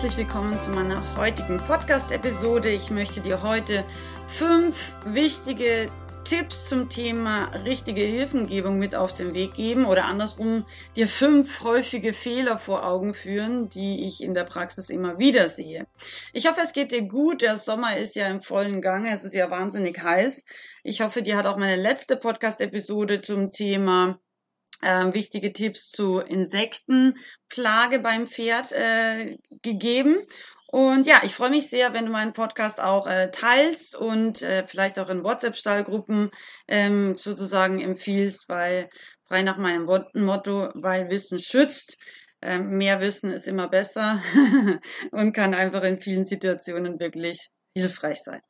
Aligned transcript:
Herzlich 0.00 0.28
willkommen 0.28 0.60
zu 0.60 0.70
meiner 0.70 1.02
heutigen 1.16 1.58
Podcast-Episode. 1.58 2.68
Ich 2.68 2.88
möchte 2.92 3.20
dir 3.20 3.42
heute 3.42 3.84
fünf 4.28 4.96
wichtige 5.04 5.90
Tipps 6.22 6.68
zum 6.68 6.88
Thema 6.88 7.46
richtige 7.64 8.02
Hilfengebung 8.02 8.78
mit 8.78 8.94
auf 8.94 9.12
den 9.12 9.34
Weg 9.34 9.54
geben 9.54 9.86
oder 9.86 10.04
andersrum 10.04 10.64
dir 10.94 11.08
fünf 11.08 11.64
häufige 11.64 12.12
Fehler 12.12 12.60
vor 12.60 12.86
Augen 12.86 13.12
führen, 13.12 13.70
die 13.70 14.06
ich 14.06 14.22
in 14.22 14.34
der 14.34 14.44
Praxis 14.44 14.88
immer 14.88 15.18
wieder 15.18 15.48
sehe. 15.48 15.88
Ich 16.32 16.48
hoffe, 16.48 16.60
es 16.62 16.72
geht 16.72 16.92
dir 16.92 17.02
gut. 17.02 17.42
Der 17.42 17.56
Sommer 17.56 17.96
ist 17.96 18.14
ja 18.14 18.28
im 18.28 18.40
vollen 18.40 18.80
Gange. 18.80 19.12
Es 19.12 19.24
ist 19.24 19.34
ja 19.34 19.50
wahnsinnig 19.50 20.00
heiß. 20.00 20.44
Ich 20.84 21.00
hoffe, 21.00 21.22
dir 21.22 21.36
hat 21.36 21.46
auch 21.46 21.56
meine 21.56 21.74
letzte 21.74 22.16
Podcast-Episode 22.16 23.20
zum 23.20 23.50
Thema 23.50 24.20
äh, 24.82 25.12
wichtige 25.12 25.52
Tipps 25.52 25.90
zu 25.90 26.20
Insektenplage 26.20 27.98
beim 28.00 28.26
Pferd 28.26 28.72
äh, 28.72 29.36
gegeben. 29.62 30.18
Und 30.70 31.06
ja, 31.06 31.22
ich 31.24 31.34
freue 31.34 31.50
mich 31.50 31.70
sehr, 31.70 31.94
wenn 31.94 32.04
du 32.04 32.12
meinen 32.12 32.34
Podcast 32.34 32.78
auch 32.78 33.06
äh, 33.06 33.30
teilst 33.30 33.96
und 33.96 34.42
äh, 34.42 34.66
vielleicht 34.66 34.98
auch 34.98 35.08
in 35.08 35.24
WhatsApp-Stallgruppen 35.24 36.30
ähm, 36.68 37.16
sozusagen 37.16 37.80
empfiehlst, 37.80 38.48
weil 38.48 38.90
frei 39.26 39.42
nach 39.42 39.56
meinem 39.56 39.84
Motto, 40.14 40.70
weil 40.74 41.08
Wissen 41.08 41.38
schützt. 41.38 41.96
Ähm, 42.42 42.76
mehr 42.76 43.00
Wissen 43.00 43.32
ist 43.32 43.48
immer 43.48 43.68
besser 43.68 44.22
und 45.10 45.32
kann 45.32 45.54
einfach 45.54 45.82
in 45.84 46.00
vielen 46.00 46.24
Situationen 46.24 47.00
wirklich 47.00 47.48
hilfreich 47.74 48.18
sein. 48.22 48.40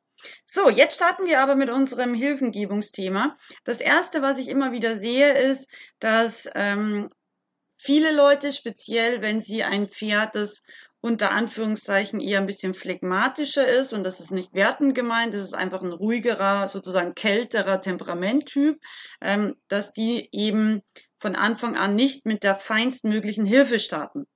So, 0.45 0.71
jetzt 0.71 0.97
starten 0.97 1.27
wir 1.27 1.41
aber 1.41 1.55
mit 1.55 1.71
unserem 1.71 2.15
Hilfengebungsthema. 2.15 3.37
Das 3.65 3.81
erste, 3.81 4.23
was 4.23 4.39
ich 4.39 4.49
immer 4.49 4.73
wieder 4.73 4.97
sehe, 4.97 5.33
ist, 5.33 5.69
dass 6.01 6.49
ähm, 6.55 7.09
viele 7.77 8.13
Leute, 8.13 8.53
speziell 8.53 9.23
wenn 9.23 9.41
sie 9.41 9.63
ein 9.63 9.89
Pferd, 9.89 10.35
das 10.35 10.63
unter 11.01 11.31
Anführungszeichen 11.31 12.21
eher 12.21 12.41
ein 12.41 12.47
bisschen 12.47 12.75
phlegmatischer 12.75 13.67
ist 13.67 13.93
und 13.93 14.03
das 14.03 14.19
ist 14.19 14.33
nicht 14.33 14.53
wertend 14.55 14.95
gemeint, 14.95 15.33
das 15.33 15.43
ist 15.43 15.55
einfach 15.55 15.83
ein 15.83 15.93
ruhigerer, 15.93 16.67
sozusagen 16.67 17.15
kälterer 17.15 17.81
Temperamenttyp, 17.81 18.81
ähm, 19.21 19.55
dass 19.69 19.93
die 19.93 20.29
eben 20.33 20.83
von 21.21 21.37
Anfang 21.37 21.77
an 21.77 21.95
nicht 21.95 22.27
mit 22.27 22.43
der 22.43 22.57
feinstmöglichen 22.57 23.45
Hilfe 23.45 23.79
starten. 23.79 24.27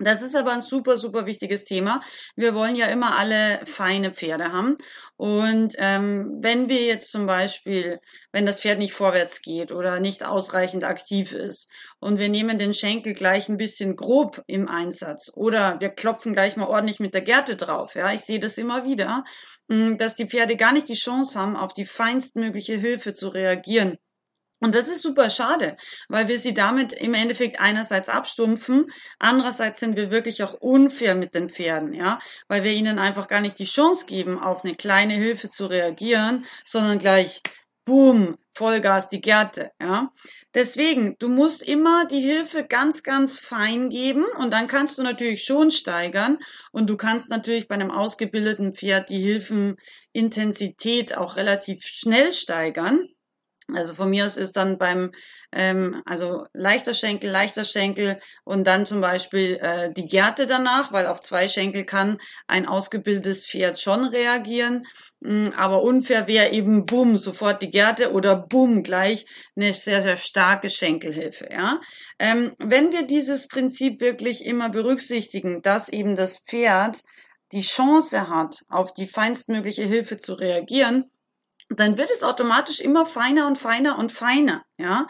Das 0.00 0.22
ist 0.22 0.34
aber 0.34 0.52
ein 0.52 0.62
super, 0.62 0.96
super 0.96 1.26
wichtiges 1.26 1.64
Thema. 1.64 2.00
Wir 2.34 2.54
wollen 2.54 2.74
ja 2.74 2.86
immer 2.86 3.16
alle 3.16 3.60
feine 3.64 4.12
Pferde 4.12 4.52
haben. 4.52 4.76
Und 5.16 5.76
ähm, 5.78 6.38
wenn 6.40 6.68
wir 6.68 6.82
jetzt 6.82 7.12
zum 7.12 7.26
Beispiel, 7.26 8.00
wenn 8.32 8.46
das 8.46 8.60
Pferd 8.60 8.78
nicht 8.78 8.92
vorwärts 8.92 9.40
geht 9.40 9.70
oder 9.70 10.00
nicht 10.00 10.24
ausreichend 10.24 10.82
aktiv 10.82 11.32
ist 11.32 11.70
und 12.00 12.18
wir 12.18 12.28
nehmen 12.28 12.58
den 12.58 12.74
Schenkel 12.74 13.14
gleich 13.14 13.48
ein 13.48 13.56
bisschen 13.56 13.94
grob 13.94 14.42
im 14.48 14.68
Einsatz 14.68 15.30
oder 15.34 15.78
wir 15.78 15.90
klopfen 15.90 16.32
gleich 16.32 16.56
mal 16.56 16.66
ordentlich 16.66 16.98
mit 16.98 17.14
der 17.14 17.22
Gerte 17.22 17.54
drauf, 17.54 17.94
ja, 17.94 18.12
ich 18.12 18.22
sehe 18.22 18.40
das 18.40 18.58
immer 18.58 18.84
wieder, 18.84 19.24
hm, 19.70 19.96
dass 19.98 20.16
die 20.16 20.26
Pferde 20.26 20.56
gar 20.56 20.72
nicht 20.72 20.88
die 20.88 20.94
Chance 20.94 21.38
haben, 21.38 21.56
auf 21.56 21.72
die 21.72 21.84
feinstmögliche 21.84 22.76
Hilfe 22.76 23.12
zu 23.14 23.28
reagieren. 23.28 23.98
Und 24.60 24.74
das 24.74 24.88
ist 24.88 25.02
super 25.02 25.28
schade, 25.30 25.76
weil 26.08 26.28
wir 26.28 26.38
sie 26.38 26.54
damit 26.54 26.92
im 26.92 27.12
Endeffekt 27.12 27.60
einerseits 27.60 28.08
abstumpfen, 28.08 28.86
andererseits 29.18 29.80
sind 29.80 29.96
wir 29.96 30.10
wirklich 30.10 30.42
auch 30.42 30.54
unfair 30.54 31.14
mit 31.14 31.34
den 31.34 31.50
Pferden, 31.50 31.92
ja, 31.92 32.18
weil 32.48 32.64
wir 32.64 32.72
ihnen 32.72 32.98
einfach 32.98 33.28
gar 33.28 33.40
nicht 33.40 33.58
die 33.58 33.64
Chance 33.64 34.06
geben, 34.06 34.38
auf 34.38 34.64
eine 34.64 34.74
kleine 34.74 35.14
Hilfe 35.14 35.48
zu 35.48 35.66
reagieren, 35.66 36.46
sondern 36.64 36.98
gleich, 36.98 37.42
boom, 37.84 38.38
Vollgas 38.56 39.08
die 39.08 39.20
Gerte, 39.20 39.72
ja. 39.80 40.10
Deswegen, 40.54 41.16
du 41.18 41.28
musst 41.28 41.62
immer 41.62 42.06
die 42.06 42.20
Hilfe 42.20 42.64
ganz, 42.68 43.02
ganz 43.02 43.40
fein 43.40 43.90
geben 43.90 44.24
und 44.38 44.52
dann 44.52 44.68
kannst 44.68 44.96
du 44.96 45.02
natürlich 45.02 45.42
schon 45.42 45.72
steigern 45.72 46.38
und 46.70 46.88
du 46.88 46.96
kannst 46.96 47.28
natürlich 47.28 47.66
bei 47.66 47.74
einem 47.74 47.90
ausgebildeten 47.90 48.72
Pferd 48.72 49.10
die 49.10 49.20
Hilfenintensität 49.20 51.16
auch 51.16 51.34
relativ 51.36 51.84
schnell 51.84 52.32
steigern. 52.32 53.08
Also 53.72 53.94
von 53.94 54.10
mir 54.10 54.26
aus 54.26 54.36
ist 54.36 54.56
dann 54.56 54.76
beim, 54.76 55.12
ähm, 55.52 56.02
also 56.04 56.46
leichter 56.52 56.92
Schenkel, 56.92 57.30
leichter 57.30 57.64
Schenkel 57.64 58.20
und 58.44 58.66
dann 58.66 58.84
zum 58.84 59.00
Beispiel 59.00 59.56
äh, 59.56 59.90
die 59.92 60.06
Gerte 60.06 60.46
danach, 60.46 60.92
weil 60.92 61.06
auf 61.06 61.20
zwei 61.20 61.48
Schenkel 61.48 61.84
kann 61.84 62.18
ein 62.46 62.68
ausgebildetes 62.68 63.46
Pferd 63.46 63.80
schon 63.80 64.04
reagieren. 64.04 64.86
Mm, 65.20 65.48
aber 65.56 65.82
unfair 65.82 66.28
wäre 66.28 66.50
eben 66.50 66.84
bumm, 66.84 67.16
sofort 67.16 67.62
die 67.62 67.70
Gerte 67.70 68.12
oder 68.12 68.36
bumm, 68.36 68.82
gleich 68.82 69.24
eine 69.56 69.72
sehr, 69.72 70.02
sehr 70.02 70.18
starke 70.18 70.68
Schenkelhilfe. 70.68 71.48
Ja? 71.50 71.80
Ähm, 72.18 72.50
wenn 72.58 72.92
wir 72.92 73.06
dieses 73.06 73.48
Prinzip 73.48 74.00
wirklich 74.00 74.44
immer 74.44 74.68
berücksichtigen, 74.68 75.62
dass 75.62 75.88
eben 75.88 76.16
das 76.16 76.38
Pferd 76.40 77.02
die 77.52 77.62
Chance 77.62 78.28
hat, 78.28 78.64
auf 78.68 78.92
die 78.92 79.06
feinstmögliche 79.06 79.84
Hilfe 79.84 80.16
zu 80.16 80.34
reagieren, 80.34 81.10
dann 81.68 81.98
wird 81.98 82.10
es 82.10 82.22
automatisch 82.22 82.80
immer 82.80 83.06
feiner 83.06 83.46
und 83.46 83.58
feiner 83.58 83.98
und 83.98 84.12
feiner, 84.12 84.64
ja. 84.78 85.06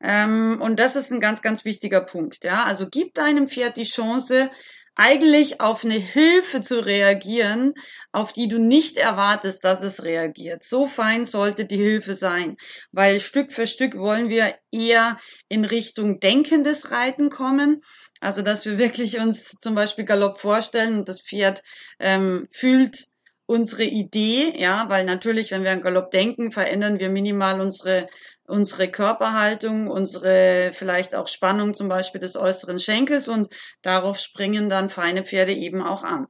Ähm, 0.00 0.58
und 0.60 0.78
das 0.78 0.96
ist 0.96 1.10
ein 1.10 1.20
ganz, 1.20 1.42
ganz 1.42 1.64
wichtiger 1.64 2.00
Punkt, 2.00 2.44
ja. 2.44 2.64
Also 2.64 2.88
gib 2.90 3.14
deinem 3.14 3.48
Pferd 3.48 3.76
die 3.76 3.84
Chance, 3.84 4.50
eigentlich 4.98 5.60
auf 5.60 5.84
eine 5.84 5.94
Hilfe 5.94 6.60
zu 6.60 6.84
reagieren, 6.84 7.74
auf 8.10 8.32
die 8.32 8.48
du 8.48 8.58
nicht 8.58 8.96
erwartest, 8.96 9.62
dass 9.62 9.80
es 9.80 10.02
reagiert. 10.02 10.64
So 10.64 10.88
fein 10.88 11.24
sollte 11.24 11.66
die 11.66 11.76
Hilfe 11.76 12.14
sein, 12.14 12.56
weil 12.90 13.20
Stück 13.20 13.52
für 13.52 13.68
Stück 13.68 13.96
wollen 13.96 14.28
wir 14.28 14.56
eher 14.72 15.18
in 15.48 15.64
Richtung 15.64 16.18
denkendes 16.18 16.90
Reiten 16.90 17.30
kommen. 17.30 17.80
Also, 18.20 18.42
dass 18.42 18.66
wir 18.66 18.78
wirklich 18.78 19.20
uns 19.20 19.52
zum 19.60 19.76
Beispiel 19.76 20.04
Galopp 20.04 20.40
vorstellen 20.40 20.98
und 20.98 21.08
das 21.08 21.22
Pferd 21.22 21.62
ähm, 22.00 22.48
fühlt 22.50 23.06
unsere 23.48 23.84
Idee, 23.84 24.52
ja, 24.56 24.84
weil 24.88 25.04
natürlich, 25.04 25.50
wenn 25.50 25.64
wir 25.64 25.72
an 25.72 25.80
Galopp 25.80 26.10
denken, 26.10 26.52
verändern 26.52 27.00
wir 27.00 27.08
minimal 27.08 27.60
unsere 27.60 28.06
unsere 28.48 28.90
Körperhaltung, 28.90 29.88
unsere 29.88 30.70
vielleicht 30.72 31.14
auch 31.14 31.28
Spannung 31.28 31.74
zum 31.74 31.88
Beispiel 31.88 32.20
des 32.20 32.34
äußeren 32.34 32.78
Schenkels 32.78 33.28
und 33.28 33.54
darauf 33.82 34.18
springen 34.18 34.68
dann 34.68 34.88
feine 34.88 35.22
Pferde 35.22 35.52
eben 35.52 35.82
auch 35.82 36.02
an. 36.02 36.26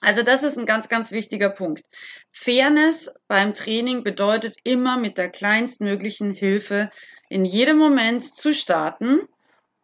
Also 0.00 0.22
das 0.22 0.42
ist 0.42 0.58
ein 0.58 0.66
ganz, 0.66 0.88
ganz 0.88 1.10
wichtiger 1.10 1.50
Punkt. 1.50 1.82
Fairness 2.30 3.12
beim 3.26 3.54
Training 3.54 4.04
bedeutet 4.04 4.56
immer 4.62 4.96
mit 4.96 5.18
der 5.18 5.30
kleinstmöglichen 5.30 6.32
Hilfe 6.32 6.90
in 7.30 7.44
jedem 7.44 7.78
Moment 7.78 8.22
zu 8.22 8.54
starten 8.54 9.20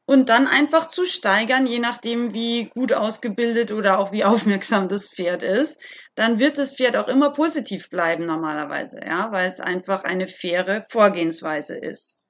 und 0.06 0.28
dann 0.28 0.47
einfach 0.47 0.88
zu 0.88 1.06
steigern, 1.06 1.66
je 1.66 1.78
nachdem, 1.78 2.34
wie 2.34 2.66
gut 2.66 2.92
ausgebildet 2.92 3.72
oder 3.72 3.98
auch 3.98 4.12
wie 4.12 4.25
aufmerksam 4.25 4.88
das 4.88 5.10
Pferd 5.10 5.42
ist, 5.42 5.81
dann 6.15 6.38
wird 6.38 6.59
das 6.59 6.76
Pferd 6.76 6.97
auch 6.97 7.09
immer 7.09 7.32
positiv 7.32 7.88
bleiben 7.91 8.26
normalerweise, 8.26 9.01
ja, 9.04 9.33
weil 9.33 9.48
es 9.48 9.60
einfach 9.60 10.04
eine 10.04 10.28
faire 10.28 10.86
Vorgehensweise 10.91 11.77
ist. 11.77 12.21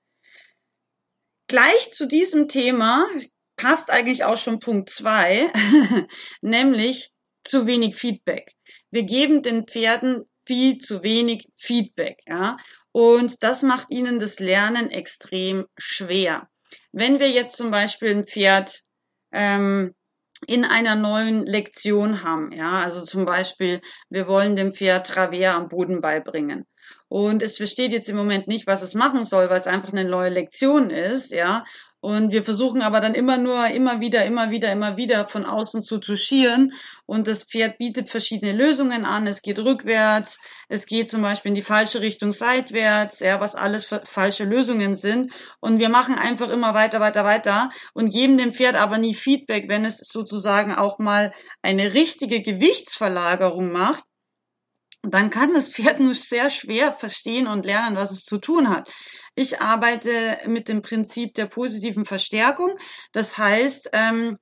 Gleich 1.48 1.92
zu 1.92 2.06
diesem 2.06 2.48
Thema 2.48 3.06
passt 3.56 3.90
eigentlich 3.90 4.24
auch 4.24 4.38
schon 4.38 4.60
Punkt 4.60 4.90
zwei, 4.90 5.52
nämlich 6.40 7.10
zu 7.44 7.66
wenig 7.66 7.96
Feedback. 7.96 8.52
Wir 8.90 9.02
geben 9.02 9.42
den 9.42 9.66
Pferden 9.66 10.24
viel 10.46 10.78
zu 10.78 11.02
wenig 11.02 11.48
Feedback, 11.56 12.18
ja, 12.26 12.56
und 12.92 13.42
das 13.42 13.62
macht 13.62 13.90
ihnen 13.90 14.18
das 14.18 14.38
Lernen 14.38 14.90
extrem 14.90 15.66
schwer. 15.76 16.48
Wenn 16.92 17.20
wir 17.20 17.30
jetzt 17.30 17.56
zum 17.56 17.70
Beispiel 17.70 18.10
ein 18.10 18.24
Pferd 18.24 18.80
ähm, 19.32 19.94
in 20.46 20.64
einer 20.64 20.94
neuen 20.94 21.46
Lektion 21.46 22.22
haben, 22.22 22.52
ja, 22.52 22.82
also 22.82 23.04
zum 23.04 23.24
Beispiel, 23.24 23.80
wir 24.10 24.26
wollen 24.26 24.56
dem 24.56 24.72
Pferd 24.72 25.06
Travers 25.06 25.54
am 25.54 25.68
Boden 25.68 26.00
beibringen. 26.00 26.64
Und 27.08 27.42
es 27.42 27.56
versteht 27.56 27.92
jetzt 27.92 28.08
im 28.08 28.16
Moment 28.16 28.48
nicht, 28.48 28.66
was 28.66 28.82
es 28.82 28.94
machen 28.94 29.24
soll, 29.24 29.48
weil 29.48 29.58
es 29.58 29.66
einfach 29.66 29.92
eine 29.92 30.04
neue 30.04 30.30
Lektion 30.30 30.90
ist, 30.90 31.30
ja. 31.30 31.64
Und 32.04 32.34
wir 32.34 32.44
versuchen 32.44 32.82
aber 32.82 33.00
dann 33.00 33.14
immer 33.14 33.38
nur, 33.38 33.68
immer 33.68 33.98
wieder, 33.98 34.26
immer 34.26 34.50
wieder, 34.50 34.70
immer 34.70 34.98
wieder 34.98 35.26
von 35.26 35.46
außen 35.46 35.82
zu 35.82 35.96
touchieren. 35.96 36.74
Und 37.06 37.26
das 37.26 37.44
Pferd 37.44 37.78
bietet 37.78 38.10
verschiedene 38.10 38.52
Lösungen 38.52 39.06
an. 39.06 39.26
Es 39.26 39.40
geht 39.40 39.58
rückwärts, 39.58 40.38
es 40.68 40.84
geht 40.84 41.08
zum 41.08 41.22
Beispiel 41.22 41.48
in 41.48 41.54
die 41.54 41.62
falsche 41.62 42.02
Richtung 42.02 42.34
seitwärts, 42.34 43.20
ja, 43.20 43.40
was 43.40 43.54
alles 43.54 43.88
falsche 44.04 44.44
Lösungen 44.44 44.94
sind. 44.94 45.32
Und 45.60 45.78
wir 45.78 45.88
machen 45.88 46.16
einfach 46.16 46.50
immer 46.50 46.74
weiter, 46.74 47.00
weiter, 47.00 47.24
weiter 47.24 47.70
und 47.94 48.12
geben 48.12 48.36
dem 48.36 48.52
Pferd 48.52 48.74
aber 48.74 48.98
nie 48.98 49.14
Feedback, 49.14 49.70
wenn 49.70 49.86
es 49.86 49.96
sozusagen 49.96 50.74
auch 50.74 50.98
mal 50.98 51.32
eine 51.62 51.94
richtige 51.94 52.42
Gewichtsverlagerung 52.42 53.72
macht 53.72 54.04
dann 55.06 55.30
kann 55.30 55.54
das 55.54 55.70
Pferd 55.70 56.00
nur 56.00 56.14
sehr 56.14 56.50
schwer 56.50 56.92
verstehen 56.92 57.46
und 57.46 57.64
lernen, 57.64 57.96
was 57.96 58.10
es 58.10 58.24
zu 58.24 58.38
tun 58.38 58.68
hat. 58.68 58.90
Ich 59.34 59.60
arbeite 59.60 60.38
mit 60.46 60.68
dem 60.68 60.82
Prinzip 60.82 61.34
der 61.34 61.46
positiven 61.46 62.04
Verstärkung. 62.04 62.76
Das 63.12 63.36
heißt, 63.36 63.90
ähm, 63.92 64.38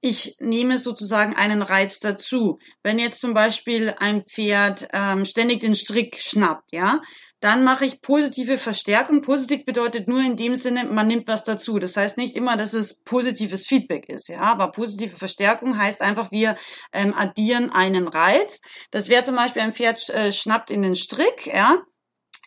ich 0.00 0.36
nehme 0.38 0.78
sozusagen 0.78 1.34
einen 1.34 1.62
Reiz 1.62 1.98
dazu. 1.98 2.58
Wenn 2.82 2.98
jetzt 2.98 3.20
zum 3.20 3.34
Beispiel 3.34 3.94
ein 3.98 4.24
Pferd 4.24 4.86
ähm, 4.92 5.24
ständig 5.24 5.60
den 5.60 5.74
Strick 5.74 6.16
schnappt, 6.16 6.72
ja, 6.72 7.00
dann 7.46 7.62
mache 7.62 7.84
ich 7.84 8.00
positive 8.00 8.58
Verstärkung. 8.58 9.22
Positiv 9.22 9.64
bedeutet 9.64 10.08
nur 10.08 10.20
in 10.20 10.36
dem 10.36 10.56
Sinne, 10.56 10.84
man 10.84 11.06
nimmt 11.06 11.28
was 11.28 11.44
dazu. 11.44 11.78
Das 11.78 11.96
heißt 11.96 12.18
nicht 12.18 12.34
immer, 12.34 12.56
dass 12.56 12.72
es 12.72 13.04
positives 13.04 13.68
Feedback 13.68 14.08
ist, 14.08 14.28
ja, 14.28 14.40
aber 14.40 14.72
positive 14.72 15.16
Verstärkung 15.16 15.78
heißt 15.78 16.00
einfach, 16.00 16.32
wir 16.32 16.58
ähm, 16.92 17.14
addieren 17.14 17.70
einen 17.70 18.08
Reiz. 18.08 18.62
Das 18.90 19.08
wäre 19.08 19.22
zum 19.22 19.36
Beispiel 19.36 19.62
ein 19.62 19.74
Pferd 19.74 20.08
äh, 20.08 20.32
schnappt 20.32 20.72
in 20.72 20.82
den 20.82 20.96
Strick, 20.96 21.46
ja. 21.46 21.84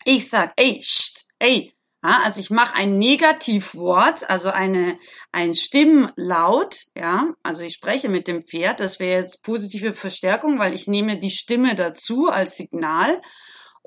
Ich 0.04 0.30
sag, 0.30 0.52
ey, 0.58 0.82
scht, 0.84 1.28
ey, 1.40 1.74
ja, 2.04 2.20
also 2.26 2.42
ich 2.42 2.50
mache 2.50 2.76
ein 2.76 2.98
Negativwort, 2.98 4.30
also 4.30 4.50
eine 4.50 5.00
ein 5.32 5.54
Stimmlaut, 5.54 6.88
ja, 6.94 7.34
also 7.42 7.62
ich 7.62 7.74
spreche 7.74 8.10
mit 8.10 8.28
dem 8.28 8.44
Pferd, 8.44 8.82
das 8.82 9.00
wäre 9.00 9.22
jetzt 9.22 9.44
positive 9.44 9.94
Verstärkung, 9.94 10.60
weil 10.60 10.74
ich 10.74 10.88
nehme 10.88 11.18
die 11.20 11.32
Stimme 11.32 11.76
dazu 11.76 12.30
als 12.30 12.58
Signal 12.58 13.22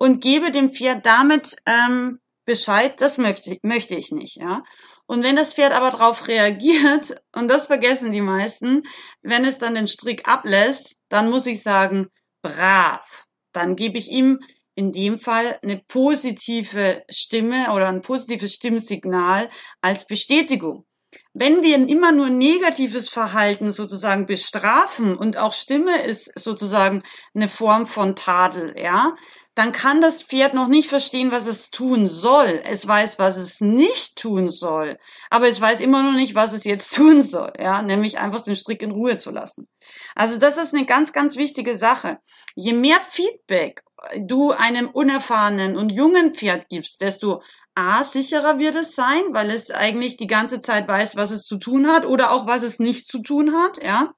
und 0.03 0.21
gebe 0.21 0.51
dem 0.51 0.71
Pferd 0.71 1.07
damit 1.07 1.55
ähm, 1.65 2.19
Bescheid, 2.45 3.01
das 3.01 3.19
möchte, 3.19 3.57
möchte 3.63 3.95
ich 3.95 4.11
nicht, 4.11 4.35
ja. 4.35 4.65
Und 5.07 5.23
wenn 5.23 5.37
das 5.37 5.55
Pferd 5.55 5.73
aber 5.73 5.93
darauf 5.93 6.27
reagiert, 6.27 7.15
und 7.33 7.47
das 7.47 7.67
vergessen 7.67 8.11
die 8.11 8.21
meisten, 8.21 8.83
wenn 9.23 9.45
es 9.45 9.59
dann 9.59 9.77
den 9.77 9.87
Strick 9.87 10.27
ablässt, 10.27 10.97
dann 11.09 11.31
muss 11.31 11.47
ich 11.47 11.63
sagen, 11.63 12.09
brav. 12.43 13.27
Dann 13.53 13.77
gebe 13.77 13.97
ich 13.97 14.11
ihm 14.11 14.41
in 14.75 14.91
dem 14.91 15.21
Fall 15.21 15.61
eine 15.63 15.81
positive 15.87 17.05
Stimme 17.09 17.71
oder 17.73 17.89
ein 17.89 18.01
positives 18.01 18.55
Stimmsignal 18.55 19.51
als 19.83 20.09
Bestätigung. 20.09 20.85
Wenn 21.35 21.63
wir 21.63 21.77
immer 21.77 22.11
nur 22.11 22.29
negatives 22.29 23.09
Verhalten 23.09 23.71
sozusagen 23.71 24.27
bestrafen 24.27 25.17
und 25.17 25.37
auch 25.37 25.53
Stimme 25.53 26.03
ist 26.03 26.39
sozusagen 26.39 27.03
eine 27.35 27.49
Form 27.49 27.87
von 27.87 28.17
Tadel, 28.17 28.75
ja, 28.77 29.15
dann 29.55 29.73
kann 29.73 30.01
das 30.01 30.23
Pferd 30.23 30.55
noch 30.55 30.69
nicht 30.69 30.89
verstehen, 30.89 31.31
was 31.31 31.47
es 31.47 31.71
tun 31.71 32.07
soll. 32.07 32.63
Es 32.65 32.89
weiß, 32.89 33.19
was 33.19 33.37
es 33.37 33.61
nicht 33.61 34.17
tun 34.17 34.49
soll, 34.49 34.99
aber 35.29 35.49
es 35.49 35.61
weiß 35.61 35.81
immer 35.81 36.03
noch 36.03 36.15
nicht, 36.15 36.35
was 36.35 36.53
es 36.53 36.65
jetzt 36.65 36.95
tun 36.95 37.23
soll, 37.23 37.53
ja, 37.59 37.83
nämlich 37.83 38.19
einfach 38.19 38.43
den 38.43 38.57
Strick 38.57 38.83
in 38.83 38.93
Ruhe 38.93 39.19
zu 39.19 39.31
lassen. 39.31 39.69
Also 40.15 40.39
das 40.39 40.57
ist 40.57 40.75
eine 40.75 40.87
ganz, 40.87 41.13
ganz 41.13 41.37
wichtige 41.37 41.77
Sache. 41.77 42.19
Je 42.55 42.73
mehr 42.73 43.01
Feedback 43.01 43.83
du 44.19 44.51
einem 44.51 44.89
unerfahrenen 44.89 45.77
und 45.77 45.93
jungen 45.93 46.35
Pferd 46.35 46.69
gibst, 46.69 47.01
desto 47.01 47.43
A, 47.75 48.05
sicherer 48.05 48.59
wird 48.59 48.75
es 48.75 48.95
sein, 48.95 49.23
weil 49.31 49.51
es 49.51 49.71
eigentlich 49.71 50.17
die 50.17 50.27
ganze 50.27 50.61
Zeit 50.61 50.89
weiß, 50.89 51.17
was 51.17 51.31
es 51.31 51.45
zu 51.45 51.57
tun 51.57 51.89
hat 51.89 52.05
oder 52.05 52.33
auch 52.33 52.47
was 52.47 52.63
es 52.63 52.79
nicht 52.79 53.09
zu 53.09 53.23
tun 53.23 53.55
hat, 53.55 53.83
ja. 53.83 54.13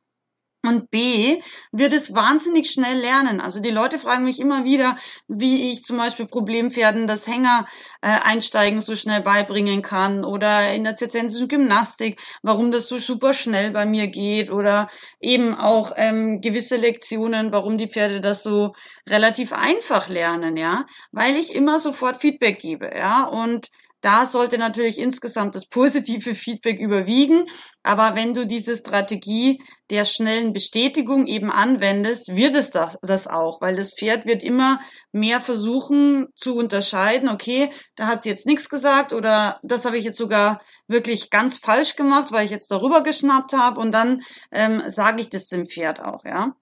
Und 0.66 0.90
B, 0.90 1.43
wird 1.72 1.93
es 1.93 2.14
wahnsinnig 2.14 2.70
schnell 2.70 2.99
lernen. 2.99 3.38
Also 3.38 3.61
die 3.61 3.70
Leute 3.70 3.99
fragen 3.99 4.25
mich 4.25 4.40
immer 4.40 4.64
wieder, 4.64 4.96
wie 5.28 5.70
ich 5.70 5.84
zum 5.84 5.99
Beispiel 5.99 6.26
Problempferden 6.26 7.06
das 7.06 7.26
Hänger 7.26 7.66
äh, 8.00 8.08
einsteigen 8.08 8.81
so 8.81 8.96
schnell 8.96 9.20
beibringen 9.20 9.82
kann 9.82 10.25
oder 10.25 10.72
in 10.72 10.84
der 10.84 10.96
zirzentrischen 10.96 11.49
Gymnastik, 11.49 12.19
warum 12.43 12.70
das 12.70 12.88
so 12.88 12.96
super 12.96 13.34
schnell 13.34 13.72
bei 13.72 13.84
mir 13.84 14.06
geht 14.06 14.50
oder 14.50 14.88
eben 15.20 15.55
auch 15.55 15.93
ähm, 15.96 16.40
gewisse 16.40 16.76
Lektionen, 16.76 17.52
warum 17.52 17.76
die 17.76 17.88
Pferde 17.88 18.22
das 18.22 18.43
so 18.43 18.75
relativ 19.06 19.52
einfach 19.52 20.08
lernen, 20.08 20.56
ja, 20.56 20.87
weil 21.12 21.37
ich 21.37 21.55
immer 21.55 21.78
sofort 21.78 22.16
Feedback 22.16 22.58
gebe, 22.58 22.90
ja, 22.96 23.25
und 23.25 23.70
da 24.04 24.26
sollte 24.26 24.58
natürlich 24.58 24.98
insgesamt 24.98 25.54
das 25.54 25.66
positive 25.66 26.34
Feedback 26.34 26.78
überwiegen. 26.78 27.46
Aber 27.82 28.14
wenn 28.14 28.34
du 28.34 28.46
diese 28.46 28.76
Strategie 28.76 29.62
der 29.88 30.04
schnellen 30.04 30.52
Bestätigung 30.52 31.26
eben 31.26 31.50
anwendest, 31.50 32.36
wird 32.36 32.54
es 32.54 32.70
das, 32.70 32.98
das 33.00 33.26
auch, 33.26 33.62
weil 33.62 33.76
das 33.76 33.94
Pferd 33.94 34.26
wird 34.26 34.42
immer 34.42 34.80
mehr 35.12 35.40
versuchen 35.40 36.26
zu 36.34 36.54
unterscheiden, 36.54 37.30
okay, 37.30 37.70
da 37.96 38.06
hat 38.06 38.22
sie 38.22 38.28
jetzt 38.28 38.46
nichts 38.46 38.68
gesagt 38.68 39.14
oder 39.14 39.58
das 39.62 39.86
habe 39.86 39.96
ich 39.96 40.04
jetzt 40.04 40.18
sogar 40.18 40.60
wirklich 40.86 41.30
ganz 41.30 41.58
falsch 41.58 41.96
gemacht, 41.96 42.30
weil 42.30 42.44
ich 42.44 42.50
jetzt 42.50 42.70
darüber 42.70 43.02
geschnappt 43.02 43.54
habe 43.54 43.80
und 43.80 43.92
dann 43.92 44.20
ähm, 44.52 44.82
sage 44.86 45.22
ich 45.22 45.30
das 45.30 45.48
dem 45.48 45.64
Pferd 45.64 46.00
auch, 46.04 46.24
ja. 46.24 46.54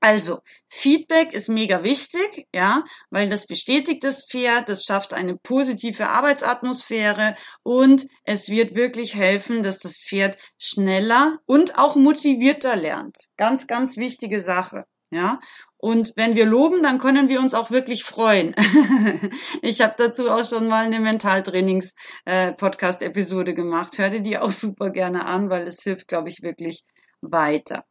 Also, 0.00 0.38
Feedback 0.68 1.32
ist 1.32 1.48
mega 1.48 1.82
wichtig, 1.82 2.46
ja, 2.54 2.84
weil 3.10 3.28
das 3.28 3.48
bestätigt 3.48 4.04
das 4.04 4.26
Pferd, 4.30 4.68
das 4.68 4.84
schafft 4.84 5.12
eine 5.12 5.36
positive 5.36 6.08
Arbeitsatmosphäre 6.08 7.34
und 7.64 8.06
es 8.22 8.48
wird 8.48 8.76
wirklich 8.76 9.16
helfen, 9.16 9.64
dass 9.64 9.80
das 9.80 9.98
Pferd 9.98 10.38
schneller 10.56 11.40
und 11.46 11.78
auch 11.78 11.96
motivierter 11.96 12.76
lernt. 12.76 13.16
Ganz, 13.36 13.66
ganz 13.66 13.96
wichtige 13.96 14.40
Sache, 14.40 14.84
ja. 15.10 15.40
Und 15.78 16.12
wenn 16.16 16.36
wir 16.36 16.46
loben, 16.46 16.80
dann 16.82 16.98
können 16.98 17.28
wir 17.28 17.40
uns 17.40 17.54
auch 17.54 17.72
wirklich 17.72 18.04
freuen. 18.04 18.54
ich 19.62 19.80
habe 19.80 19.94
dazu 19.96 20.30
auch 20.30 20.44
schon 20.44 20.68
mal 20.68 20.84
eine 20.84 21.00
Mentaltrainings-Podcast-Episode 21.00 23.50
äh, 23.52 23.54
gemacht. 23.54 23.96
Hör 23.98 24.10
dir 24.10 24.20
die 24.20 24.38
auch 24.38 24.50
super 24.50 24.90
gerne 24.90 25.24
an, 25.24 25.50
weil 25.50 25.66
es 25.66 25.82
hilft, 25.82 26.06
glaube 26.08 26.28
ich, 26.28 26.42
wirklich 26.42 26.84
weiter. 27.20 27.84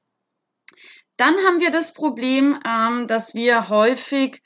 Dann 1.18 1.36
haben 1.46 1.60
wir 1.60 1.72
das 1.72 1.94
Problem, 1.94 2.60
ähm, 2.66 3.08
dass 3.08 3.34
wir 3.34 3.70
häufig 3.70 4.42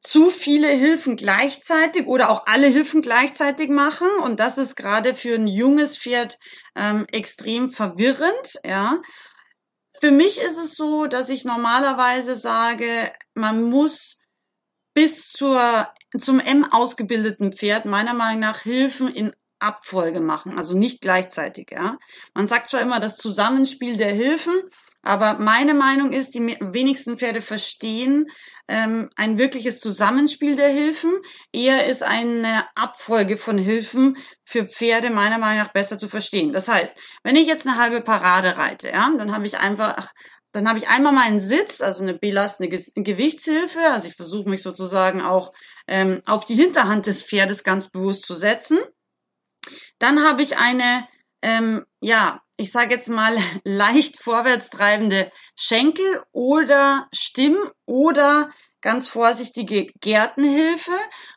zu 0.00 0.30
viele 0.30 0.68
Hilfen 0.68 1.16
gleichzeitig 1.16 2.06
oder 2.06 2.30
auch 2.30 2.46
alle 2.46 2.66
Hilfen 2.66 3.02
gleichzeitig 3.02 3.68
machen 3.68 4.08
und 4.24 4.40
das 4.40 4.58
ist 4.58 4.74
gerade 4.74 5.14
für 5.14 5.34
ein 5.36 5.46
junges 5.46 5.96
Pferd 5.96 6.38
ähm, 6.74 7.06
extrem 7.12 7.70
verwirrend, 7.70 8.58
ja. 8.64 9.00
Für 10.00 10.10
mich 10.10 10.40
ist 10.40 10.58
es 10.58 10.74
so, 10.74 11.06
dass 11.06 11.28
ich 11.28 11.44
normalerweise 11.44 12.36
sage, 12.36 13.12
man 13.34 13.62
muss 13.62 14.18
bis 14.94 15.30
zur 15.30 15.88
zum 16.18 16.40
M 16.40 16.64
ausgebildeten 16.70 17.52
Pferd 17.52 17.84
meiner 17.84 18.12
Meinung 18.12 18.40
nach 18.40 18.62
Hilfen 18.62 19.08
in 19.08 19.32
Abfolge 19.62 20.20
machen, 20.20 20.58
also 20.58 20.76
nicht 20.76 21.00
gleichzeitig, 21.00 21.70
ja. 21.70 21.98
Man 22.34 22.46
sagt 22.46 22.70
zwar 22.70 22.80
immer 22.80 23.00
das 23.00 23.16
Zusammenspiel 23.16 23.96
der 23.96 24.12
Hilfen, 24.12 24.54
aber 25.02 25.34
meine 25.34 25.74
Meinung 25.74 26.12
ist, 26.12 26.34
die 26.34 26.56
wenigsten 26.60 27.18
Pferde 27.18 27.42
verstehen 27.42 28.26
ähm, 28.68 29.10
ein 29.16 29.36
wirkliches 29.36 29.80
Zusammenspiel 29.80 30.54
der 30.54 30.68
Hilfen. 30.68 31.12
Eher 31.52 31.86
ist 31.86 32.02
eine 32.04 32.64
Abfolge 32.76 33.36
von 33.36 33.58
Hilfen 33.58 34.16
für 34.44 34.64
Pferde 34.64 35.10
meiner 35.10 35.38
Meinung 35.38 35.64
nach 35.64 35.72
besser 35.72 35.98
zu 35.98 36.08
verstehen. 36.08 36.52
Das 36.52 36.68
heißt, 36.68 36.96
wenn 37.24 37.36
ich 37.36 37.48
jetzt 37.48 37.66
eine 37.66 37.78
halbe 37.78 38.00
Parade 38.00 38.56
reite, 38.56 38.90
ja, 38.90 39.12
dann 39.16 39.32
habe 39.32 39.46
ich 39.46 39.58
einfach 39.58 40.12
dann 40.52 40.68
habe 40.68 40.78
ich 40.78 40.86
einmal 40.86 41.12
meinen 41.12 41.40
Sitz, 41.40 41.80
also 41.80 42.02
eine 42.02 42.12
belastende 42.12 42.68
Gewichtshilfe. 42.68 43.80
Also 43.90 44.08
ich 44.08 44.14
versuche 44.14 44.50
mich 44.50 44.62
sozusagen 44.62 45.22
auch 45.22 45.54
ähm, 45.88 46.20
auf 46.26 46.44
die 46.44 46.54
Hinterhand 46.54 47.06
des 47.06 47.22
Pferdes 47.22 47.64
ganz 47.64 47.88
bewusst 47.88 48.26
zu 48.26 48.34
setzen. 48.34 48.78
Dann 50.02 50.24
habe 50.24 50.42
ich 50.42 50.58
eine 50.58 51.06
ähm, 51.42 51.84
ja, 52.00 52.40
ich 52.56 52.70
sage 52.70 52.94
jetzt 52.94 53.08
mal, 53.08 53.36
leicht 53.64 54.18
vorwärts 54.18 54.70
treibende 54.70 55.30
Schenkel 55.56 56.22
oder 56.32 57.08
Stimm 57.12 57.56
oder 57.86 58.50
ganz 58.80 59.08
vorsichtige 59.08 59.86
Gärtenhilfe, 60.00 60.90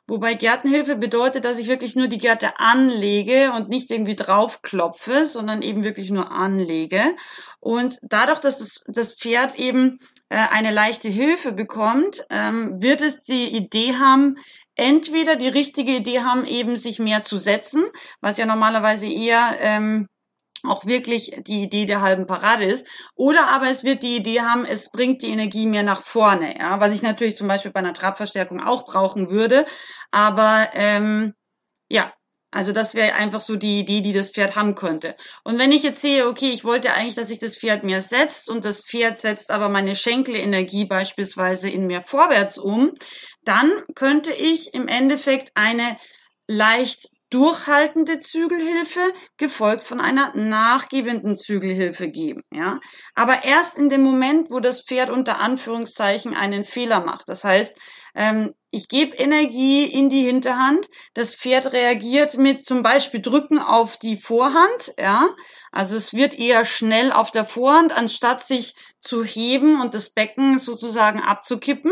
wobei 0.07 0.33
Gärtenhilfe 0.33 0.95
bedeutet, 0.95 1.45
dass 1.45 1.59
ich 1.59 1.67
wirklich 1.67 1.95
nur 1.95 2.07
die 2.07 2.17
Gärte 2.17 2.57
anlege 2.59 3.51
und 3.55 3.69
nicht 3.69 3.91
irgendwie 3.91 4.15
draufklopfe, 4.15 5.25
sondern 5.25 5.61
eben 5.61 5.83
wirklich 5.83 6.09
nur 6.09 6.31
anlege. 6.31 7.15
Und 7.59 7.99
dadurch, 8.01 8.39
dass 8.39 8.57
das, 8.57 8.83
das 8.87 9.13
Pferd 9.13 9.59
eben 9.59 9.99
äh, 10.29 10.37
eine 10.37 10.71
leichte 10.71 11.07
Hilfe 11.07 11.51
bekommt, 11.51 12.25
ähm, 12.31 12.81
wird 12.81 13.01
es 13.01 13.19
die 13.19 13.55
Idee 13.55 13.93
haben, 13.93 14.37
entweder 14.75 15.35
die 15.35 15.47
richtige 15.47 15.95
Idee 15.97 16.21
haben, 16.21 16.45
eben 16.45 16.77
sich 16.77 16.99
mehr 16.99 17.23
zu 17.23 17.37
setzen, 17.37 17.83
was 18.21 18.37
ja 18.37 18.45
normalerweise 18.45 19.07
eher 19.07 19.55
ähm, 19.59 20.07
auch 20.67 20.85
wirklich 20.85 21.35
die 21.45 21.63
Idee 21.63 21.85
der 21.85 22.01
halben 22.01 22.25
Parade 22.25 22.65
ist. 22.65 22.87
Oder 23.15 23.47
aber 23.53 23.69
es 23.69 23.83
wird 23.83 24.03
die 24.03 24.17
Idee 24.17 24.41
haben, 24.41 24.65
es 24.65 24.91
bringt 24.91 25.21
die 25.21 25.31
Energie 25.31 25.67
mehr 25.67 25.83
nach 25.83 26.01
vorne, 26.01 26.57
ja, 26.57 26.79
was 26.79 26.93
ich 26.93 27.01
natürlich 27.01 27.37
zum 27.37 27.47
Beispiel 27.47 27.71
bei 27.71 27.79
einer 27.79 27.93
Trabverstärkung 27.93 28.61
auch 28.61 28.85
brauchen 28.85 29.29
würde. 29.29 29.65
Aber 30.11 30.69
ähm, 30.73 31.33
ja, 31.89 32.13
also 32.55 32.71
das 32.71 32.95
wäre 32.95 33.15
einfach 33.15 33.41
so 33.41 33.57
die 33.57 33.81
Idee, 33.81 33.99
die 33.99 34.13
das 34.13 34.29
Pferd 34.29 34.55
haben 34.55 34.75
könnte. 34.75 35.17
Und 35.43 35.59
wenn 35.59 35.73
ich 35.73 35.83
jetzt 35.83 36.01
sehe, 36.01 36.25
okay, 36.25 36.51
ich 36.51 36.63
wollte 36.63 36.93
eigentlich, 36.93 37.15
dass 37.15 37.27
sich 37.27 37.39
das 37.39 37.57
Pferd 37.57 37.83
mehr 37.83 38.01
setzt 38.01 38.49
und 38.49 38.63
das 38.63 38.81
Pferd 38.81 39.17
setzt 39.17 39.51
aber 39.51 39.67
meine 39.67 39.95
Schenkelenergie 39.95 40.85
beispielsweise 40.85 41.69
in 41.69 41.85
mehr 41.85 42.01
vorwärts 42.01 42.57
um, 42.57 42.93
dann 43.45 43.71
könnte 43.95 44.31
ich 44.31 44.73
im 44.73 44.87
Endeffekt 44.87 45.51
eine 45.55 45.97
leicht 46.47 47.09
durchhaltende 47.31 48.19
Zügelhilfe 48.19 49.01
gefolgt 49.37 49.83
von 49.83 49.99
einer 49.99 50.35
nachgebenden 50.35 51.35
Zügelhilfe 51.35 52.07
geben, 52.07 52.43
ja. 52.51 52.79
Aber 53.15 53.43
erst 53.43 53.77
in 53.77 53.89
dem 53.89 54.03
Moment, 54.03 54.51
wo 54.51 54.59
das 54.59 54.83
Pferd 54.83 55.09
unter 55.09 55.39
Anführungszeichen 55.39 56.33
einen 56.35 56.63
Fehler 56.63 57.01
macht. 57.01 57.27
Das 57.27 57.43
heißt, 57.43 57.77
ähm, 58.15 58.53
ich 58.71 58.87
gebe 58.87 59.15
Energie 59.15 59.85
in 59.85 60.09
die 60.09 60.23
Hinterhand, 60.23 60.87
das 61.13 61.35
Pferd 61.35 61.73
reagiert 61.73 62.37
mit 62.37 62.65
zum 62.65 62.83
Beispiel 62.83 63.21
Drücken 63.21 63.59
auf 63.59 63.97
die 63.97 64.17
Vorhand, 64.17 64.93
ja. 64.97 65.27
Also 65.71 65.97
es 65.97 66.13
wird 66.13 66.39
eher 66.39 66.63
schnell 66.63 67.11
auf 67.11 67.31
der 67.31 67.45
Vorhand, 67.45 67.97
anstatt 67.97 68.45
sich 68.45 68.75
zu 68.99 69.25
heben 69.25 69.81
und 69.81 69.93
das 69.93 70.11
Becken 70.11 70.57
sozusagen 70.57 71.19
abzukippen. 71.19 71.91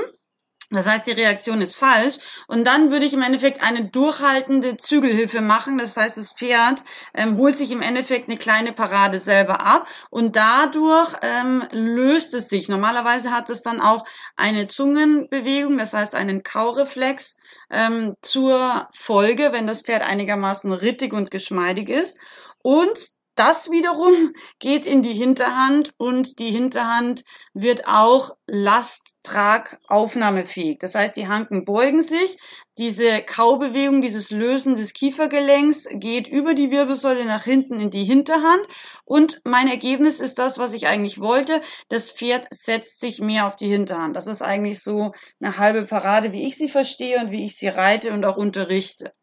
Das 0.73 0.87
heißt, 0.87 1.05
die 1.05 1.11
Reaktion 1.11 1.61
ist 1.61 1.75
falsch. 1.75 2.15
Und 2.47 2.65
dann 2.65 2.91
würde 2.91 3.05
ich 3.05 3.13
im 3.13 3.21
Endeffekt 3.21 3.61
eine 3.61 3.85
durchhaltende 3.85 4.75
Zügelhilfe 4.77 5.41
machen. 5.41 5.77
Das 5.77 5.95
heißt, 5.95 6.17
das 6.17 6.33
Pferd 6.33 6.83
ähm, 7.13 7.37
holt 7.37 7.57
sich 7.57 7.71
im 7.71 7.81
Endeffekt 7.81 8.27
eine 8.27 8.37
kleine 8.37 8.73
Parade 8.73 9.19
selber 9.19 9.61
ab 9.61 9.87
und 10.09 10.35
dadurch 10.35 11.13
ähm, 11.21 11.63
löst 11.71 12.33
es 12.33 12.49
sich. 12.49 12.69
Normalerweise 12.69 13.31
hat 13.31 13.49
es 13.51 13.61
dann 13.61 13.81
auch 13.81 14.03
eine 14.35 14.67
Zungenbewegung, 14.67 15.77
das 15.77 15.93
heißt 15.93 16.15
einen 16.15 16.41
Kaureflex 16.41 17.37
ähm, 17.69 18.15
zur 18.21 18.89
Folge, 18.93 19.49
wenn 19.51 19.67
das 19.67 19.81
Pferd 19.81 20.01
einigermaßen 20.01 20.73
rittig 20.73 21.13
und 21.13 21.29
geschmeidig 21.29 21.89
ist. 21.89 22.17
Und 22.63 22.97
das 23.35 23.69
wiederum 23.71 24.33
geht 24.59 24.85
in 24.85 25.01
die 25.01 25.13
Hinterhand 25.13 25.93
und 25.97 26.37
die 26.39 26.51
Hinterhand 26.51 27.23
wird 27.53 27.87
auch 27.87 28.35
lasttragaufnahmefähig. 28.47 30.79
Das 30.79 30.95
heißt, 30.95 31.15
die 31.15 31.27
Hanken 31.27 31.63
beugen 31.65 32.01
sich, 32.01 32.37
diese 32.77 33.21
Kaubewegung, 33.21 34.01
dieses 34.01 34.31
Lösen 34.31 34.75
des 34.75 34.93
Kiefergelenks 34.93 35.87
geht 35.91 36.27
über 36.27 36.55
die 36.55 36.71
Wirbelsäule 36.71 37.23
nach 37.25 37.43
hinten 37.43 37.79
in 37.79 37.91
die 37.91 38.03
Hinterhand 38.03 38.65
und 39.05 39.41
mein 39.43 39.67
Ergebnis 39.67 40.19
ist 40.19 40.39
das, 40.39 40.57
was 40.57 40.73
ich 40.73 40.87
eigentlich 40.87 41.19
wollte. 41.19 41.61
Das 41.89 42.11
Pferd 42.11 42.47
setzt 42.49 42.99
sich 42.99 43.21
mehr 43.21 43.45
auf 43.45 43.55
die 43.55 43.67
Hinterhand. 43.67 44.15
Das 44.15 44.25
ist 44.25 44.41
eigentlich 44.41 44.81
so 44.81 45.11
eine 45.39 45.57
halbe 45.57 45.83
Parade, 45.83 46.31
wie 46.31 46.47
ich 46.47 46.57
sie 46.57 46.69
verstehe 46.69 47.19
und 47.19 47.29
wie 47.29 47.45
ich 47.45 47.57
sie 47.57 47.67
reite 47.67 48.11
und 48.11 48.25
auch 48.25 48.37
unterrichte. 48.37 49.13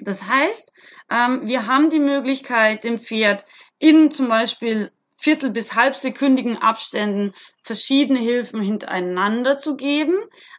Das 0.00 0.26
heißt, 0.26 0.72
ähm, 1.10 1.46
wir 1.46 1.66
haben 1.66 1.90
die 1.90 2.00
Möglichkeit, 2.00 2.84
dem 2.84 2.98
Pferd 2.98 3.44
in 3.78 4.10
zum 4.10 4.28
Beispiel 4.28 4.90
Viertel- 5.18 5.50
bis 5.50 5.74
halbsekündigen 5.74 6.58
Abständen 6.58 7.32
verschiedene 7.62 8.18
Hilfen 8.18 8.60
hintereinander 8.60 9.58
zu 9.58 9.76
geben. 9.76 10.16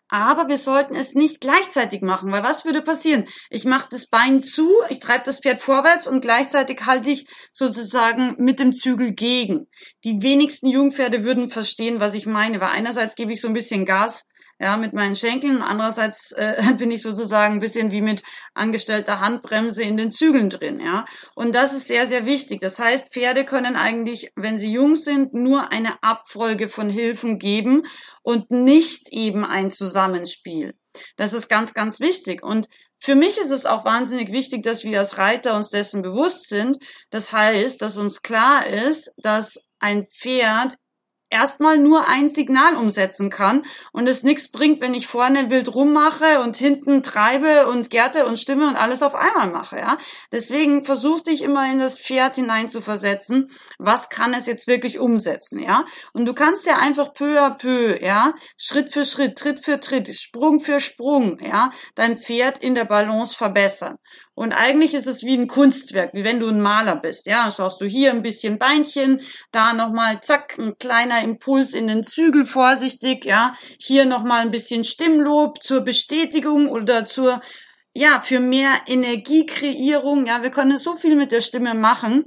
Aber 0.09 0.47
wir 0.47 0.57
sollten 0.57 0.95
es 0.95 1.15
nicht 1.15 1.41
gleichzeitig 1.41 2.01
machen, 2.01 2.31
weil 2.31 2.43
was 2.43 2.63
würde 2.63 2.81
passieren? 2.81 3.27
Ich 3.49 3.65
mache 3.65 3.89
das 3.91 4.07
Bein 4.07 4.41
zu, 4.41 4.69
ich 4.89 4.99
treibe 4.99 5.25
das 5.25 5.39
Pferd 5.39 5.61
vorwärts 5.61 6.07
und 6.07 6.21
gleichzeitig 6.21 6.85
halte 6.85 7.09
ich 7.09 7.27
sozusagen 7.51 8.35
mit 8.39 8.59
dem 8.59 8.71
Zügel 8.71 9.11
gegen. 9.11 9.67
Die 10.05 10.21
wenigsten 10.21 10.67
Jungpferde 10.67 11.23
würden 11.23 11.49
verstehen, 11.49 11.99
was 11.99 12.13
ich 12.13 12.25
meine, 12.25 12.61
weil 12.61 12.69
einerseits 12.69 13.15
gebe 13.15 13.33
ich 13.33 13.41
so 13.41 13.49
ein 13.49 13.53
bisschen 13.53 13.85
Gas 13.85 14.23
ja, 14.59 14.77
mit 14.77 14.93
meinen 14.93 15.15
Schenkeln. 15.15 15.61
Andererseits 15.61 16.31
äh, 16.33 16.61
bin 16.77 16.91
ich 16.91 17.01
sozusagen 17.01 17.55
ein 17.55 17.59
bisschen 17.59 17.91
wie 17.91 18.01
mit 18.01 18.23
angestellter 18.53 19.19
Handbremse 19.19 19.83
in 19.83 19.97
den 19.97 20.11
Zügeln 20.11 20.49
drin, 20.49 20.79
ja. 20.79 21.05
Und 21.35 21.53
das 21.53 21.73
ist 21.73 21.87
sehr, 21.87 22.07
sehr 22.07 22.25
wichtig. 22.25 22.59
Das 22.61 22.79
heißt, 22.79 23.13
Pferde 23.13 23.45
können 23.45 23.75
eigentlich, 23.75 24.31
wenn 24.35 24.57
sie 24.57 24.71
jung 24.71 24.95
sind, 24.95 25.33
nur 25.33 25.71
eine 25.71 26.01
Abfolge 26.03 26.69
von 26.69 26.89
Hilfen 26.89 27.39
geben 27.39 27.83
und 28.23 28.51
nicht 28.51 29.09
eben 29.11 29.45
ein 29.45 29.71
Zusammenspiel. 29.71 30.75
Das 31.15 31.33
ist 31.33 31.47
ganz, 31.47 31.73
ganz 31.73 31.99
wichtig. 31.99 32.43
Und 32.43 32.67
für 32.99 33.15
mich 33.15 33.37
ist 33.37 33.51
es 33.51 33.65
auch 33.65 33.85
wahnsinnig 33.85 34.31
wichtig, 34.31 34.63
dass 34.63 34.83
wir 34.83 34.99
als 34.99 35.17
Reiter 35.17 35.55
uns 35.55 35.69
dessen 35.69 36.01
bewusst 36.01 36.47
sind. 36.49 36.77
Das 37.11 37.31
heißt, 37.31 37.81
dass 37.81 37.97
uns 37.97 38.21
klar 38.23 38.65
ist, 38.65 39.13
dass 39.17 39.59
ein 39.79 40.07
Pferd 40.07 40.77
erstmal 41.29 41.77
nur 41.77 42.07
ein 42.07 42.29
Signal 42.29 42.75
umsetzen 42.75 43.29
kann 43.29 43.63
und 43.91 44.07
es 44.07 44.23
nichts 44.23 44.49
bringt, 44.49 44.81
wenn 44.81 44.93
ich 44.93 45.07
vorne 45.07 45.49
wild 45.49 45.73
rummache 45.73 46.39
und 46.41 46.57
hinten 46.57 47.03
treibe 47.03 47.67
und 47.67 47.89
Gärte 47.89 48.25
und 48.25 48.39
Stimme 48.39 48.67
und 48.67 48.75
alles 48.75 49.03
auf 49.03 49.15
einmal 49.15 49.49
mache, 49.49 49.77
ja. 49.77 49.97
Deswegen 50.31 50.85
versuch 50.85 51.21
dich 51.21 51.41
immer 51.41 51.69
in 51.71 51.79
das 51.79 52.01
Pferd 52.01 52.35
hinein 52.35 52.69
zu 52.69 52.81
versetzen. 52.81 53.49
Was 53.77 54.09
kann 54.09 54.33
es 54.33 54.45
jetzt 54.45 54.67
wirklich 54.67 54.99
umsetzen, 54.99 55.59
ja? 55.59 55.85
Und 56.13 56.25
du 56.25 56.33
kannst 56.33 56.65
ja 56.65 56.77
einfach 56.77 57.13
peu 57.13 57.39
à 57.39 57.57
peu, 57.57 57.97
ja, 58.01 58.33
Schritt 58.57 58.93
für 58.93 59.05
Schritt, 59.05 59.37
Tritt 59.37 59.63
für 59.63 59.79
Tritt, 59.79 60.07
Sprung 60.15 60.59
für 60.59 60.79
Sprung, 60.79 61.39
ja, 61.41 61.71
dein 61.95 62.17
Pferd 62.17 62.59
in 62.59 62.75
der 62.75 62.85
Balance 62.85 63.35
verbessern. 63.35 63.97
Und 64.33 64.53
eigentlich 64.53 64.93
ist 64.93 65.07
es 65.07 65.23
wie 65.23 65.35
ein 65.35 65.47
Kunstwerk, 65.47 66.13
wie 66.13 66.23
wenn 66.23 66.39
du 66.39 66.47
ein 66.47 66.61
Maler 66.61 66.95
bist. 66.95 67.25
Ja, 67.25 67.51
schaust 67.51 67.81
du 67.81 67.85
hier 67.85 68.11
ein 68.11 68.21
bisschen 68.21 68.59
Beinchen, 68.59 69.21
da 69.51 69.73
nochmal 69.73 70.21
zack, 70.21 70.59
ein 70.59 70.77
kleiner 70.77 71.16
Impuls 71.23 71.73
in 71.73 71.87
den 71.87 72.03
Zügel 72.03 72.45
vorsichtig, 72.45 73.25
ja, 73.25 73.55
hier 73.79 74.05
nochmal 74.05 74.41
ein 74.41 74.51
bisschen 74.51 74.83
Stimmlob 74.83 75.63
zur 75.63 75.81
Bestätigung 75.81 76.69
oder 76.69 77.05
zur, 77.05 77.41
ja, 77.93 78.19
für 78.19 78.39
mehr 78.39 78.81
Energiekreierung. 78.87 80.25
Ja, 80.25 80.43
wir 80.43 80.51
können 80.51 80.77
so 80.77 80.95
viel 80.95 81.15
mit 81.15 81.31
der 81.31 81.41
Stimme 81.41 81.73
machen. 81.73 82.25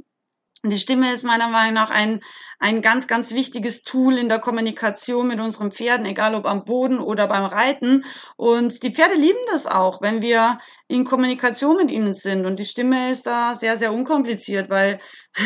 Die 0.63 0.77
Stimme 0.77 1.11
ist 1.15 1.25
meiner 1.25 1.49
Meinung 1.49 1.73
nach 1.73 1.89
ein, 1.89 2.21
ein 2.59 2.83
ganz, 2.83 3.07
ganz 3.07 3.33
wichtiges 3.33 3.83
Tool 3.83 4.19
in 4.19 4.29
der 4.29 4.41
Kommunikation 4.41 5.27
mit 5.27 5.41
unseren 5.41 5.73
Pferden, 5.73 6.05
egal 6.05 6.35
ob 6.35 6.45
am 6.45 6.67
Boden 6.67 6.99
oder 6.99 7.29
beim 7.29 7.45
Reiten. 7.45 8.05
Und 8.37 8.83
die 8.83 8.93
Pferde 8.93 9.15
lieben 9.15 9.39
das 9.51 9.67
auch, 9.67 10.03
wenn 10.03 10.21
wir 10.21 10.61
in 10.87 11.05
Kommunikation 11.07 11.79
mit 11.79 11.91
ihnen 11.91 12.13
sind. 12.13 12.45
Und 12.45 12.61
die 12.61 12.67
Stimme 12.67 13.11
ist 13.11 13.27
da 13.27 13.55
sehr, 13.55 13.79
sehr 13.79 13.91
unkompliziert, 13.91 14.69
weil 14.69 15.01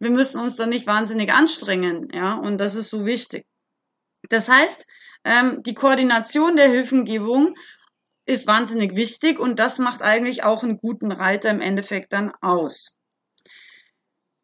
wir 0.00 0.10
müssen 0.10 0.40
uns 0.40 0.56
da 0.56 0.66
nicht 0.66 0.88
wahnsinnig 0.88 1.32
anstrengen. 1.32 2.08
Ja, 2.12 2.34
und 2.34 2.58
das 2.58 2.74
ist 2.74 2.90
so 2.90 3.04
wichtig. 3.06 3.46
Das 4.28 4.48
heißt, 4.48 4.84
ähm, 5.24 5.62
die 5.62 5.74
Koordination 5.74 6.56
der 6.56 6.68
Hilfengebung 6.68 7.54
ist 8.26 8.48
wahnsinnig 8.48 8.96
wichtig 8.96 9.38
und 9.38 9.60
das 9.60 9.78
macht 9.78 10.02
eigentlich 10.02 10.42
auch 10.42 10.64
einen 10.64 10.78
guten 10.78 11.12
Reiter 11.12 11.50
im 11.50 11.60
Endeffekt 11.60 12.12
dann 12.12 12.32
aus. 12.40 12.95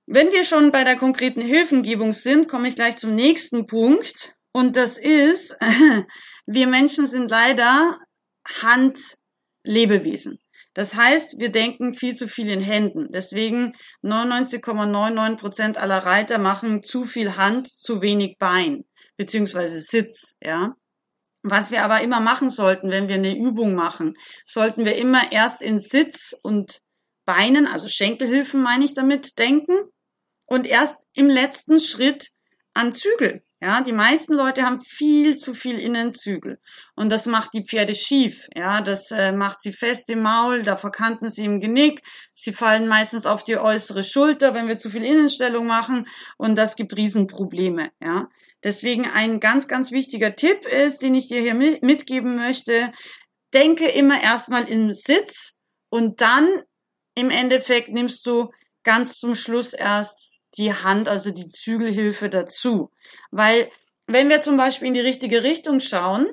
Wenn 0.07 0.33
wir 0.33 0.45
schon 0.45 0.73
bei 0.73 0.85
der 0.85 0.97
konkreten 0.97 1.41
Hilfengebung 1.41 2.13
sind, 2.13 2.49
komme 2.49 2.69
ich 2.69 2.75
gleich 2.75 2.97
zum 2.97 3.15
nächsten 3.15 3.67
Punkt. 3.67 4.35
Und 4.53 4.77
das 4.77 4.99
ist, 4.99 5.57
wir 6.47 6.67
Menschen 6.67 7.07
sind 7.07 7.31
leider 7.31 7.99
Handlebewesen. 8.63 10.39
Das 10.75 10.95
heißt, 10.95 11.39
wir 11.39 11.51
denken 11.51 11.93
viel 11.93 12.15
zu 12.15 12.29
viel 12.29 12.51
in 12.51 12.61
Händen. 12.61 13.09
Deswegen 13.13 13.75
99,99 14.03 15.37
Prozent 15.37 15.79
aller 15.79 15.99
Reiter 15.99 16.39
machen 16.39 16.83
zu 16.83 17.05
viel 17.05 17.37
Hand, 17.37 17.69
zu 17.69 18.01
wenig 18.01 18.39
Bein, 18.39 18.85
beziehungsweise 19.17 19.81
Sitz, 19.81 20.37
ja. 20.41 20.75
Was 21.45 21.73
wir 21.73 21.85
aber 21.85 22.01
immer 22.03 22.21
machen 22.21 22.51
sollten, 22.51 22.91
wenn 22.91 23.09
wir 23.09 23.17
eine 23.17 23.37
Übung 23.37 23.75
machen, 23.75 24.15
sollten 24.47 24.85
wir 24.85 24.95
immer 24.97 25.33
erst 25.33 25.61
in 25.61 25.81
Sitz 25.81 26.37
und 26.43 26.79
Beinen, 27.25 27.67
also 27.67 27.89
Schenkelhilfen 27.89 28.63
meine 28.63 28.85
ich 28.85 28.95
damit, 28.95 29.39
denken 29.39 29.77
und 30.47 30.67
erst 30.67 31.07
im 31.15 31.29
letzten 31.29 31.81
Schritt 31.81 32.31
an 32.75 32.93
Zügel. 32.93 33.43
Ja, 33.63 33.81
die 33.81 33.93
meisten 33.93 34.35
Leute 34.35 34.65
haben 34.65 34.81
viel 34.81 35.37
zu 35.37 35.55
viel 35.55 35.79
Innenzügel 35.79 36.59
und 36.97 37.13
das 37.13 37.27
macht 37.27 37.55
die 37.55 37.65
Pferde 37.65 37.95
schief. 37.95 38.49
Ja, 38.57 38.81
das 38.81 39.13
äh, 39.13 39.31
macht 39.31 39.61
sie 39.61 39.73
fest 39.73 40.11
im 40.11 40.21
Maul, 40.21 40.65
da 40.65 40.77
verkanten 40.77 41.31
sie 41.31 41.45
im 41.45 41.61
Genick. 41.61 42.03
Sie 42.35 42.53
fallen 42.53 42.89
meistens 42.89 43.25
auf 43.25 43.45
die 43.45 43.59
äußere 43.59 44.03
Schulter, 44.03 44.53
wenn 44.53 44.67
wir 44.67 44.79
zu 44.79 44.91
viel 44.91 45.05
Innenstellung 45.05 45.65
machen 45.65 46.09
und 46.39 46.57
das 46.57 46.75
gibt 46.75 46.97
Riesenprobleme. 46.97 47.91
Ja, 48.03 48.29
deswegen 48.65 49.09
ein 49.09 49.39
ganz, 49.39 49.69
ganz 49.69 49.93
wichtiger 49.93 50.35
Tipp 50.35 50.67
ist, 50.67 51.01
den 51.01 51.15
ich 51.15 51.29
dir 51.29 51.41
hier 51.41 51.55
mitgeben 51.55 52.35
möchte: 52.35 52.93
Denke 53.55 53.87
immer 53.87 54.21
erstmal 54.21 54.65
im 54.65 54.91
Sitz 54.91 55.61
und 55.89 56.21
dann 56.21 56.49
im 57.15 57.31
Endeffekt 57.31 57.91
nimmst 57.91 58.27
du 58.27 58.51
ganz 58.83 59.19
zum 59.19 59.35
Schluss 59.35 59.73
erst 59.73 60.31
die 60.59 60.73
Hand, 60.73 61.09
also 61.09 61.31
die 61.31 61.47
Zügelhilfe 61.47 62.29
dazu. 62.29 62.91
Weil 63.31 63.71
wenn 64.07 64.29
wir 64.29 64.41
zum 64.41 64.57
Beispiel 64.57 64.89
in 64.89 64.95
die 64.95 65.01
richtige 65.01 65.43
Richtung 65.43 65.81
schauen, 65.81 66.27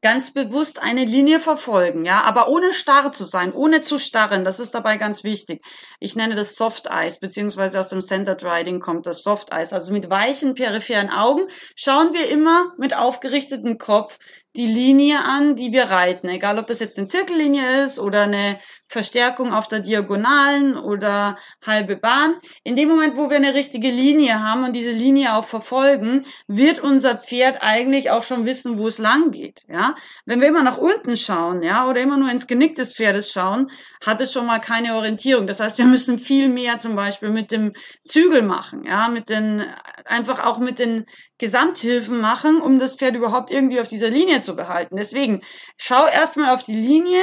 ganz 0.00 0.32
bewusst 0.32 0.82
eine 0.82 1.04
Linie 1.04 1.38
verfolgen, 1.38 2.04
ja, 2.04 2.22
aber 2.22 2.48
ohne 2.48 2.72
starr 2.72 3.12
zu 3.12 3.24
sein, 3.24 3.52
ohne 3.52 3.80
zu 3.80 3.98
starren, 3.98 4.44
das 4.44 4.58
ist 4.58 4.74
dabei 4.74 4.96
ganz 4.96 5.22
wichtig. 5.22 5.62
Ich 6.00 6.16
nenne 6.16 6.34
das 6.34 6.56
Soft 6.56 6.86
Eyes, 6.86 7.20
beziehungsweise 7.20 7.78
aus 7.78 7.90
dem 7.90 8.00
Centered 8.00 8.44
Riding 8.44 8.80
kommt 8.80 9.06
das 9.06 9.22
Soft 9.22 9.52
Eyes. 9.52 9.72
Also 9.72 9.92
mit 9.92 10.10
weichen 10.10 10.54
peripheren 10.54 11.10
Augen 11.10 11.46
schauen 11.76 12.12
wir 12.12 12.28
immer 12.28 12.72
mit 12.76 12.96
aufgerichtetem 12.96 13.78
Kopf 13.78 14.18
die 14.56 14.66
Linie 14.66 15.24
an, 15.24 15.56
die 15.56 15.72
wir 15.72 15.84
reiten. 15.84 16.28
Egal, 16.28 16.58
ob 16.58 16.66
das 16.66 16.78
jetzt 16.78 16.98
eine 16.98 17.06
Zirkellinie 17.06 17.84
ist 17.84 17.98
oder 17.98 18.22
eine 18.22 18.58
Verstärkung 18.86 19.52
auf 19.52 19.66
der 19.66 19.80
Diagonalen 19.80 20.76
oder 20.76 21.36
halbe 21.66 21.96
Bahn. 21.96 22.36
In 22.62 22.76
dem 22.76 22.88
Moment, 22.88 23.16
wo 23.16 23.28
wir 23.28 23.36
eine 23.36 23.54
richtige 23.54 23.90
Linie 23.90 24.40
haben 24.40 24.64
und 24.64 24.72
diese 24.74 24.92
Linie 24.92 25.34
auch 25.34 25.44
verfolgen, 25.44 26.26
wird 26.46 26.78
unser 26.78 27.16
Pferd 27.16 27.62
eigentlich 27.62 28.10
auch 28.10 28.22
schon 28.22 28.46
wissen, 28.46 28.78
wo 28.78 28.86
es 28.86 28.98
lang 28.98 29.32
geht. 29.32 29.64
Ja, 29.68 29.96
wenn 30.26 30.40
wir 30.40 30.48
immer 30.48 30.62
nach 30.62 30.78
unten 30.78 31.16
schauen, 31.16 31.62
ja, 31.62 31.88
oder 31.88 32.00
immer 32.00 32.16
nur 32.16 32.30
ins 32.30 32.46
Genick 32.46 32.76
des 32.76 32.94
Pferdes 32.94 33.32
schauen, 33.32 33.70
hat 34.06 34.20
es 34.20 34.32
schon 34.32 34.46
mal 34.46 34.60
keine 34.60 34.94
Orientierung. 34.94 35.46
Das 35.46 35.60
heißt, 35.60 35.78
wir 35.78 35.86
müssen 35.86 36.18
viel 36.18 36.48
mehr 36.48 36.78
zum 36.78 36.94
Beispiel 36.94 37.30
mit 37.30 37.50
dem 37.50 37.72
Zügel 38.04 38.42
machen, 38.42 38.84
ja, 38.84 39.08
mit 39.08 39.28
den 39.28 39.64
einfach 40.04 40.44
auch 40.44 40.58
mit 40.58 40.78
den 40.78 41.06
Gesamthilfen 41.38 42.20
machen, 42.20 42.60
um 42.60 42.78
das 42.78 42.96
Pferd 42.96 43.16
überhaupt 43.16 43.50
irgendwie 43.50 43.80
auf 43.80 43.88
dieser 43.88 44.10
Linie 44.10 44.40
zu 44.40 44.54
behalten. 44.56 44.96
Deswegen 44.96 45.42
schau 45.76 46.06
erstmal 46.06 46.54
auf 46.54 46.62
die 46.62 46.74
Linie, 46.74 47.22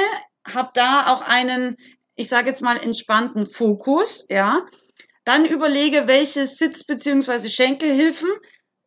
hab 0.52 0.74
da 0.74 1.12
auch 1.12 1.22
einen, 1.22 1.76
ich 2.16 2.28
sage 2.28 2.48
jetzt 2.48 2.62
mal, 2.62 2.76
entspannten 2.76 3.46
Fokus, 3.46 4.24
ja. 4.28 4.62
Dann 5.24 5.44
überlege, 5.44 6.08
welche 6.08 6.46
Sitz- 6.46 6.84
beziehungsweise 6.84 7.48
Schenkelhilfen 7.48 8.28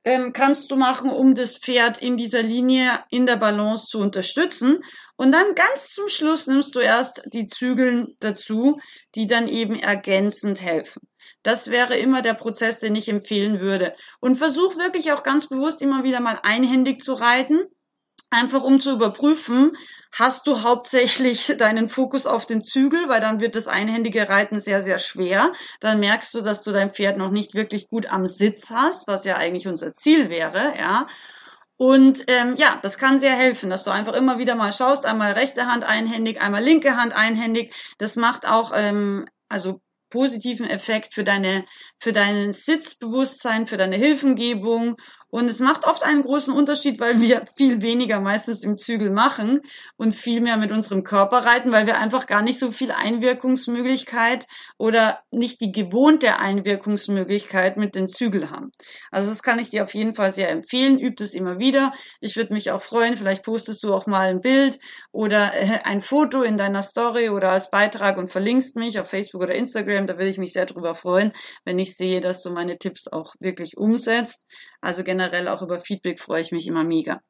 ähm, 0.04 0.34
kannst 0.34 0.70
du 0.70 0.76
machen, 0.76 1.10
um 1.10 1.34
das 1.34 1.58
Pferd 1.58 2.02
in 2.02 2.18
dieser 2.18 2.44
Linie 2.44 3.04
in 3.10 3.26
der 3.26 3.38
Balance 3.38 3.88
zu 3.88 4.00
unterstützen. 4.00 4.80
Und 5.16 5.32
dann 5.32 5.56
ganz 5.56 5.90
zum 5.90 6.10
Schluss 6.10 6.48
nimmst 6.48 6.76
du 6.76 6.80
erst 6.80 7.24
die 7.34 7.46
Zügeln 7.46 8.16
dazu, 8.20 8.78
die 9.16 9.28
dann 9.28 9.48
eben 9.48 9.76
ergänzend 9.76 10.62
helfen. 10.62 11.08
Das 11.46 11.70
wäre 11.70 11.96
immer 11.96 12.22
der 12.22 12.34
Prozess, 12.34 12.80
den 12.80 12.96
ich 12.96 13.08
empfehlen 13.08 13.60
würde. 13.60 13.96
Und 14.20 14.36
versuch 14.36 14.78
wirklich 14.78 15.12
auch 15.12 15.24
ganz 15.24 15.48
bewusst 15.48 15.82
immer 15.82 16.04
wieder 16.04 16.20
mal 16.20 16.40
einhändig 16.42 17.02
zu 17.02 17.14
reiten 17.14 17.60
einfach 18.36 18.64
um 18.64 18.80
zu 18.80 18.92
überprüfen, 18.92 19.78
hast 20.12 20.48
du 20.48 20.62
hauptsächlich 20.62 21.56
deinen 21.60 21.90
Fokus 21.90 22.28
auf 22.28 22.46
den 22.46 22.62
Zügel, 22.62 23.08
weil 23.08 23.22
dann 23.22 23.40
wird 23.40 23.56
das 23.56 23.68
einhändige 23.68 24.30
Reiten 24.30 24.60
sehr, 24.60 24.82
sehr 24.82 25.00
schwer. 25.00 25.52
Dann 25.80 26.00
merkst 26.00 26.34
du, 26.34 26.42
dass 26.42 26.62
du 26.62 26.72
dein 26.72 26.92
Pferd 26.92 27.18
noch 27.18 27.32
nicht 27.32 27.54
wirklich 27.54 27.88
gut 27.88 28.08
am 28.08 28.28
Sitz 28.28 28.72
hast, 28.72 29.08
was 29.08 29.26
ja 29.26 29.38
eigentlich 29.38 29.68
unser 29.68 29.94
Ziel 29.94 30.30
wäre, 30.30 30.74
ja. 30.78 31.08
Und 31.78 32.24
ähm, 32.28 32.56
ja, 32.58 32.80
das 32.84 32.98
kann 32.98 33.20
sehr 33.20 33.36
helfen, 33.36 33.70
dass 33.70 33.84
du 33.84 33.92
einfach 33.92 34.14
immer 34.14 34.38
wieder 34.38 34.56
mal 34.56 34.72
schaust, 34.72 35.06
einmal 35.06 35.34
rechte 35.34 35.68
Hand 35.68 35.84
einhändig, 35.84 36.42
einmal 36.42 36.64
linke 36.64 36.96
Hand 36.96 37.14
einhändig. 37.14 37.74
Das 37.98 38.16
macht 38.16 38.48
auch 38.48 38.72
ähm, 38.74 39.26
also 39.50 39.82
positiven 40.16 40.68
Effekt 40.70 41.14
für 41.14 41.26
deine 41.26 41.66
für 42.00 42.14
deinen 42.14 42.54
Sitzbewusstsein, 42.54 43.68
für 43.68 43.78
deine 43.78 43.98
Hilfengebung 43.98 44.96
und 45.36 45.50
es 45.50 45.60
macht 45.60 45.86
oft 45.86 46.02
einen 46.06 46.22
großen 46.22 46.54
Unterschied, 46.54 47.02
weil 47.02 47.20
wir 47.20 47.44
viel 47.58 47.82
weniger 47.82 48.22
meistens 48.22 48.64
im 48.64 48.78
Zügel 48.78 49.10
machen 49.10 49.60
und 49.98 50.16
viel 50.16 50.40
mehr 50.40 50.56
mit 50.56 50.72
unserem 50.72 51.04
Körper 51.04 51.40
reiten, 51.40 51.74
weil 51.74 51.88
wir 51.88 52.00
einfach 52.00 52.26
gar 52.26 52.42
nicht 52.42 52.58
so 52.58 52.72
viel 52.72 52.90
Einwirkungsmöglichkeit 52.90 54.48
oder 54.78 55.20
nicht 55.32 55.60
die 55.60 55.74
gewohnte 55.74 56.40
Einwirkungsmöglichkeit 56.40 57.76
mit 57.76 57.96
den 57.96 58.08
Zügel 58.08 58.50
haben. 58.50 58.72
Also 59.12 59.30
das 59.30 59.44
kann 59.44 59.60
ich 59.60 59.72
dir 59.72 59.84
auf 59.84 59.94
jeden 59.94 60.16
Fall 60.16 60.32
sehr 60.32 60.50
empfehlen. 60.50 60.98
Übt 60.98 61.22
es 61.22 61.34
immer 61.34 61.60
wieder. 61.60 61.92
Ich 62.22 62.38
würde 62.38 62.54
mich 62.54 62.72
auch 62.72 62.82
freuen. 62.82 63.18
Vielleicht 63.18 63.44
postest 63.44 63.84
du 63.84 63.94
auch 63.94 64.08
mal 64.08 64.30
ein 64.30 64.40
Bild 64.40 64.80
oder 65.12 65.54
äh, 65.54 65.82
ein 65.84 66.00
Foto 66.00 66.44
in 66.44 66.56
deiner 66.56 66.82
Story 66.82 67.28
oder 67.28 67.52
als 67.52 67.72
Beitrag 67.72 68.18
und 68.18 68.32
verlinkst 68.32 68.78
mich 68.78 69.02
auf 69.02 69.10
Facebook 69.10 69.42
oder 69.42 69.56
Instagram. 69.56 70.08
Da 70.08 70.14
würde 70.14 70.30
ich 70.30 70.38
mich 70.38 70.54
sehr 70.54 70.66
drüber 70.66 70.96
freuen, 70.96 71.34
wenn 71.66 71.78
ich 71.78 71.98
sehe, 71.98 72.22
dass 72.22 72.42
du 72.42 72.52
meine 72.52 72.78
Tipps 72.78 73.10
auch 73.10 73.36
wirklich 73.42 73.76
umsetzt. 73.76 74.46
Also 74.86 75.04
generell 75.04 75.48
auch 75.48 75.62
über 75.62 75.82
Feedback 75.82 76.20
freue 76.20 76.42
ich 76.42 76.52
mich 76.52 76.68
immer 76.68 76.84
mega. 76.84 77.22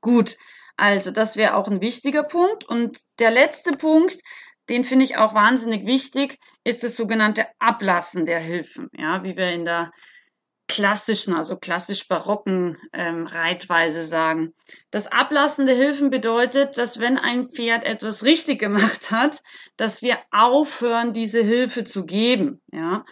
Gut, 0.00 0.36
also 0.76 1.10
das 1.10 1.36
wäre 1.36 1.54
auch 1.54 1.68
ein 1.68 1.80
wichtiger 1.80 2.22
Punkt. 2.22 2.64
Und 2.64 2.98
der 3.18 3.30
letzte 3.30 3.72
Punkt, 3.72 4.16
den 4.68 4.84
finde 4.84 5.04
ich 5.04 5.18
auch 5.18 5.34
wahnsinnig 5.34 5.86
wichtig, 5.86 6.38
ist 6.64 6.82
das 6.82 6.96
sogenannte 6.96 7.46
Ablassen 7.58 8.24
der 8.24 8.40
Hilfen. 8.40 8.88
Ja, 8.96 9.22
wie 9.22 9.36
wir 9.36 9.50
in 9.52 9.64
der 9.64 9.90
klassischen, 10.66 11.34
also 11.34 11.58
klassisch 11.58 12.08
barocken 12.08 12.78
ähm, 12.94 13.26
Reitweise 13.26 14.02
sagen. 14.02 14.54
Das 14.90 15.06
Ablassen 15.06 15.66
der 15.66 15.76
Hilfen 15.76 16.08
bedeutet, 16.08 16.78
dass 16.78 16.98
wenn 17.00 17.18
ein 17.18 17.50
Pferd 17.50 17.84
etwas 17.84 18.24
richtig 18.24 18.58
gemacht 18.60 19.10
hat, 19.10 19.42
dass 19.76 20.00
wir 20.00 20.18
aufhören, 20.30 21.12
diese 21.12 21.42
Hilfe 21.42 21.84
zu 21.84 22.06
geben. 22.06 22.62
Ja, 22.72 23.04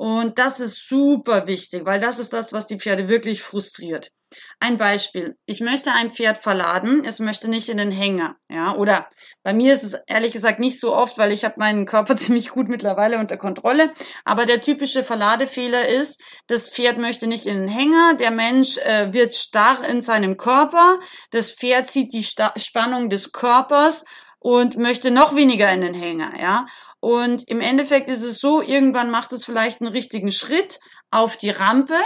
und 0.00 0.38
das 0.38 0.60
ist 0.60 0.88
super 0.88 1.46
wichtig, 1.46 1.84
weil 1.84 2.00
das 2.00 2.18
ist 2.18 2.32
das, 2.32 2.54
was 2.54 2.66
die 2.66 2.78
Pferde 2.78 3.06
wirklich 3.06 3.42
frustriert. 3.42 4.12
Ein 4.58 4.78
Beispiel. 4.78 5.36
Ich 5.44 5.60
möchte 5.60 5.92
ein 5.92 6.10
Pferd 6.10 6.38
verladen, 6.38 7.02
es 7.04 7.18
möchte 7.18 7.48
nicht 7.48 7.68
in 7.68 7.76
den 7.76 7.92
Hänger, 7.92 8.36
ja, 8.48 8.74
oder 8.76 9.10
bei 9.42 9.52
mir 9.52 9.74
ist 9.74 9.82
es 9.82 9.92
ehrlich 10.06 10.32
gesagt 10.32 10.58
nicht 10.58 10.80
so 10.80 10.96
oft, 10.96 11.18
weil 11.18 11.32
ich 11.32 11.44
habe 11.44 11.56
meinen 11.58 11.84
Körper 11.84 12.16
ziemlich 12.16 12.48
gut 12.48 12.70
mittlerweile 12.70 13.18
unter 13.18 13.36
Kontrolle, 13.36 13.92
aber 14.24 14.46
der 14.46 14.62
typische 14.62 15.04
Verladefehler 15.04 15.86
ist, 15.88 16.22
das 16.46 16.70
Pferd 16.70 16.96
möchte 16.96 17.26
nicht 17.26 17.44
in 17.44 17.58
den 17.60 17.68
Hänger, 17.68 18.14
der 18.14 18.30
Mensch 18.30 18.78
äh, 18.78 19.12
wird 19.12 19.34
starr 19.34 19.84
in 19.86 20.00
seinem 20.00 20.38
Körper, 20.38 20.98
das 21.30 21.50
Pferd 21.50 21.90
zieht 21.90 22.14
die 22.14 22.22
Sta 22.22 22.54
Spannung 22.56 23.10
des 23.10 23.32
Körpers 23.32 24.06
und 24.38 24.78
möchte 24.78 25.10
noch 25.10 25.36
weniger 25.36 25.70
in 25.70 25.82
den 25.82 25.92
Hänger, 25.92 26.40
ja. 26.40 26.64
Und 27.00 27.48
im 27.48 27.60
Endeffekt 27.60 28.08
ist 28.08 28.22
es 28.22 28.38
so, 28.38 28.60
irgendwann 28.62 29.10
macht 29.10 29.32
es 29.32 29.44
vielleicht 29.44 29.80
einen 29.80 29.90
richtigen 29.90 30.32
Schritt 30.32 30.78
auf 31.10 31.36
die 31.36 31.50
Rampe 31.50 31.98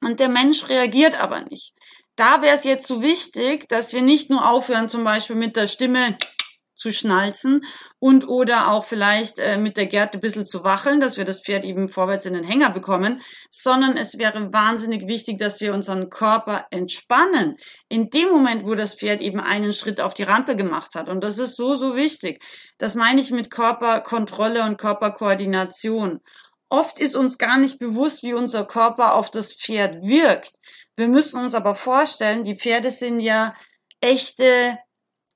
und 0.00 0.20
der 0.20 0.28
Mensch 0.28 0.68
reagiert 0.68 1.20
aber 1.20 1.42
nicht. 1.42 1.74
Da 2.16 2.42
wäre 2.42 2.56
es 2.56 2.62
jetzt 2.62 2.86
so 2.86 3.02
wichtig, 3.02 3.68
dass 3.68 3.92
wir 3.92 4.02
nicht 4.02 4.30
nur 4.30 4.48
aufhören, 4.48 4.88
zum 4.88 5.02
Beispiel 5.02 5.36
mit 5.36 5.56
der 5.56 5.66
Stimme 5.66 6.16
zu 6.74 6.90
schnalzen 6.90 7.64
und 7.98 8.28
oder 8.28 8.70
auch 8.70 8.84
vielleicht 8.84 9.38
äh, 9.38 9.58
mit 9.58 9.76
der 9.76 9.86
Gerte 9.86 10.18
ein 10.18 10.20
bisschen 10.20 10.44
zu 10.44 10.64
wacheln, 10.64 11.00
dass 11.00 11.16
wir 11.16 11.24
das 11.24 11.40
Pferd 11.40 11.64
eben 11.64 11.88
vorwärts 11.88 12.26
in 12.26 12.34
den 12.34 12.44
Hänger 12.44 12.70
bekommen, 12.70 13.22
sondern 13.50 13.96
es 13.96 14.18
wäre 14.18 14.52
wahnsinnig 14.52 15.06
wichtig, 15.06 15.38
dass 15.38 15.60
wir 15.60 15.72
unseren 15.72 16.10
Körper 16.10 16.66
entspannen. 16.70 17.56
In 17.88 18.10
dem 18.10 18.28
Moment, 18.28 18.64
wo 18.64 18.74
das 18.74 18.94
Pferd 18.94 19.20
eben 19.20 19.40
einen 19.40 19.72
Schritt 19.72 20.00
auf 20.00 20.14
die 20.14 20.24
Rampe 20.24 20.56
gemacht 20.56 20.94
hat. 20.94 21.08
Und 21.08 21.22
das 21.22 21.38
ist 21.38 21.56
so, 21.56 21.74
so 21.74 21.96
wichtig. 21.96 22.42
Das 22.78 22.94
meine 22.94 23.20
ich 23.20 23.30
mit 23.30 23.50
Körperkontrolle 23.50 24.64
und 24.64 24.78
Körperkoordination. 24.78 26.20
Oft 26.68 26.98
ist 26.98 27.14
uns 27.14 27.38
gar 27.38 27.58
nicht 27.58 27.78
bewusst, 27.78 28.22
wie 28.24 28.34
unser 28.34 28.64
Körper 28.64 29.14
auf 29.14 29.30
das 29.30 29.54
Pferd 29.54 30.02
wirkt. 30.02 30.54
Wir 30.96 31.08
müssen 31.08 31.40
uns 31.40 31.54
aber 31.54 31.74
vorstellen, 31.74 32.44
die 32.44 32.56
Pferde 32.56 32.90
sind 32.90 33.20
ja 33.20 33.54
echte 34.00 34.78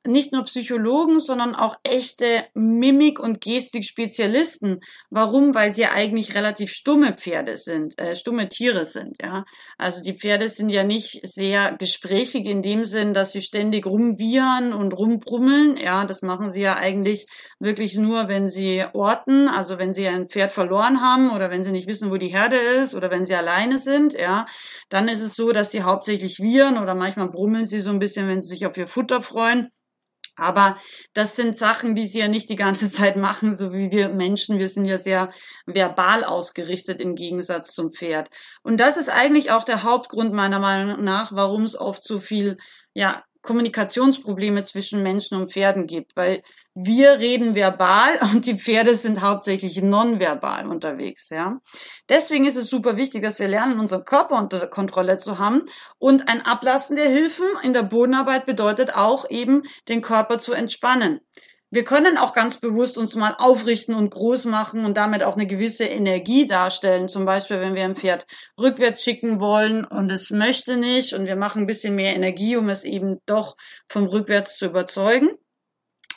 nicht 0.08 0.32
nur 0.32 0.44
Psychologen, 0.44 1.20
sondern 1.20 1.54
auch 1.54 1.76
echte 1.84 2.44
Mimik- 2.54 3.20
und 3.20 3.40
Gestik-Spezialisten. 3.40 4.80
Warum? 5.10 5.54
Weil 5.54 5.72
sie 5.72 5.82
ja 5.82 5.92
eigentlich 5.92 6.34
relativ 6.34 6.72
stumme 6.72 7.12
Pferde 7.12 7.56
sind, 7.56 7.98
äh, 7.98 8.16
stumme 8.16 8.48
Tiere 8.48 8.84
sind, 8.84 9.22
ja. 9.22 9.44
Also 9.76 10.02
die 10.02 10.14
Pferde 10.14 10.48
sind 10.48 10.70
ja 10.70 10.84
nicht 10.84 11.20
sehr 11.26 11.76
gesprächig 11.78 12.46
in 12.46 12.62
dem 12.62 12.84
Sinn, 12.84 13.14
dass 13.14 13.32
sie 13.32 13.42
ständig 13.42 13.86
rumwiehern 13.86 14.72
und 14.72 14.92
rumbrummeln, 14.92 15.76
ja. 15.76 16.04
Das 16.04 16.22
machen 16.22 16.50
sie 16.50 16.62
ja 16.62 16.76
eigentlich 16.76 17.26
wirklich 17.58 17.96
nur, 17.96 18.28
wenn 18.28 18.48
sie 18.48 18.84
orten, 18.94 19.48
also 19.48 19.78
wenn 19.78 19.94
sie 19.94 20.08
ein 20.08 20.28
Pferd 20.28 20.50
verloren 20.50 21.00
haben 21.00 21.30
oder 21.30 21.50
wenn 21.50 21.62
sie 21.64 21.72
nicht 21.72 21.86
wissen, 21.86 22.10
wo 22.10 22.16
die 22.16 22.28
Herde 22.28 22.56
ist 22.56 22.94
oder 22.94 23.10
wenn 23.10 23.26
sie 23.26 23.34
alleine 23.34 23.78
sind, 23.78 24.14
ja. 24.14 24.46
Dann 24.88 25.08
ist 25.08 25.22
es 25.22 25.34
so, 25.36 25.52
dass 25.52 25.70
sie 25.70 25.82
hauptsächlich 25.82 26.40
wiehern 26.40 26.78
oder 26.78 26.94
manchmal 26.94 27.28
brummeln 27.28 27.66
sie 27.66 27.80
so 27.80 27.90
ein 27.90 27.98
bisschen, 27.98 28.28
wenn 28.28 28.40
sie 28.40 28.48
sich 28.48 28.66
auf 28.66 28.76
ihr 28.76 28.88
Futter 28.88 29.22
freuen. 29.22 29.70
Aber 30.38 30.78
das 31.12 31.36
sind 31.36 31.56
Sachen, 31.56 31.94
die 31.94 32.06
sie 32.06 32.20
ja 32.20 32.28
nicht 32.28 32.48
die 32.48 32.56
ganze 32.56 32.90
Zeit 32.92 33.16
machen, 33.16 33.54
so 33.54 33.72
wie 33.72 33.90
wir 33.90 34.08
Menschen. 34.08 34.58
Wir 34.58 34.68
sind 34.68 34.86
ja 34.86 34.98
sehr 34.98 35.30
verbal 35.66 36.24
ausgerichtet 36.24 37.00
im 37.00 37.14
Gegensatz 37.14 37.74
zum 37.74 37.92
Pferd. 37.92 38.30
Und 38.62 38.78
das 38.78 38.96
ist 38.96 39.10
eigentlich 39.10 39.50
auch 39.50 39.64
der 39.64 39.82
Hauptgrund 39.82 40.32
meiner 40.32 40.58
Meinung 40.58 41.04
nach, 41.04 41.32
warum 41.32 41.64
es 41.64 41.78
oft 41.78 42.04
so 42.04 42.20
viel, 42.20 42.56
ja, 42.94 43.22
Kommunikationsprobleme 43.42 44.64
zwischen 44.64 45.02
Menschen 45.02 45.40
und 45.40 45.52
Pferden 45.52 45.86
gibt, 45.86 46.16
weil 46.16 46.42
wir 46.74 47.18
reden 47.18 47.54
verbal 47.54 48.18
und 48.32 48.46
die 48.46 48.58
Pferde 48.58 48.94
sind 48.94 49.20
hauptsächlich 49.20 49.82
nonverbal 49.82 50.66
unterwegs, 50.68 51.30
ja. 51.30 51.60
Deswegen 52.08 52.44
ist 52.46 52.56
es 52.56 52.70
super 52.70 52.96
wichtig, 52.96 53.22
dass 53.22 53.38
wir 53.38 53.48
lernen, 53.48 53.80
unseren 53.80 54.04
Körper 54.04 54.38
unter 54.38 54.66
Kontrolle 54.66 55.16
zu 55.16 55.38
haben 55.38 55.62
und 55.98 56.28
ein 56.28 56.44
Ablassen 56.44 56.96
der 56.96 57.08
Hilfen 57.08 57.46
in 57.62 57.72
der 57.72 57.82
Bodenarbeit 57.82 58.46
bedeutet 58.46 58.94
auch 58.94 59.28
eben, 59.30 59.62
den 59.88 60.02
Körper 60.02 60.38
zu 60.38 60.52
entspannen. 60.52 61.20
Wir 61.70 61.84
können 61.84 62.16
auch 62.16 62.32
ganz 62.32 62.56
bewusst 62.56 62.96
uns 62.96 63.14
mal 63.14 63.34
aufrichten 63.38 63.94
und 63.94 64.10
groß 64.10 64.46
machen 64.46 64.86
und 64.86 64.96
damit 64.96 65.22
auch 65.22 65.34
eine 65.34 65.46
gewisse 65.46 65.84
Energie 65.84 66.46
darstellen. 66.46 67.08
Zum 67.08 67.26
Beispiel, 67.26 67.60
wenn 67.60 67.74
wir 67.74 67.84
ein 67.84 67.96
Pferd 67.96 68.26
rückwärts 68.58 69.02
schicken 69.02 69.38
wollen 69.38 69.84
und 69.84 70.10
es 70.10 70.30
möchte 70.30 70.76
nicht 70.78 71.12
und 71.12 71.26
wir 71.26 71.36
machen 71.36 71.62
ein 71.62 71.66
bisschen 71.66 71.94
mehr 71.94 72.14
Energie, 72.14 72.56
um 72.56 72.70
es 72.70 72.84
eben 72.84 73.18
doch 73.26 73.56
vom 73.88 74.06
Rückwärts 74.06 74.56
zu 74.56 74.66
überzeugen. 74.66 75.30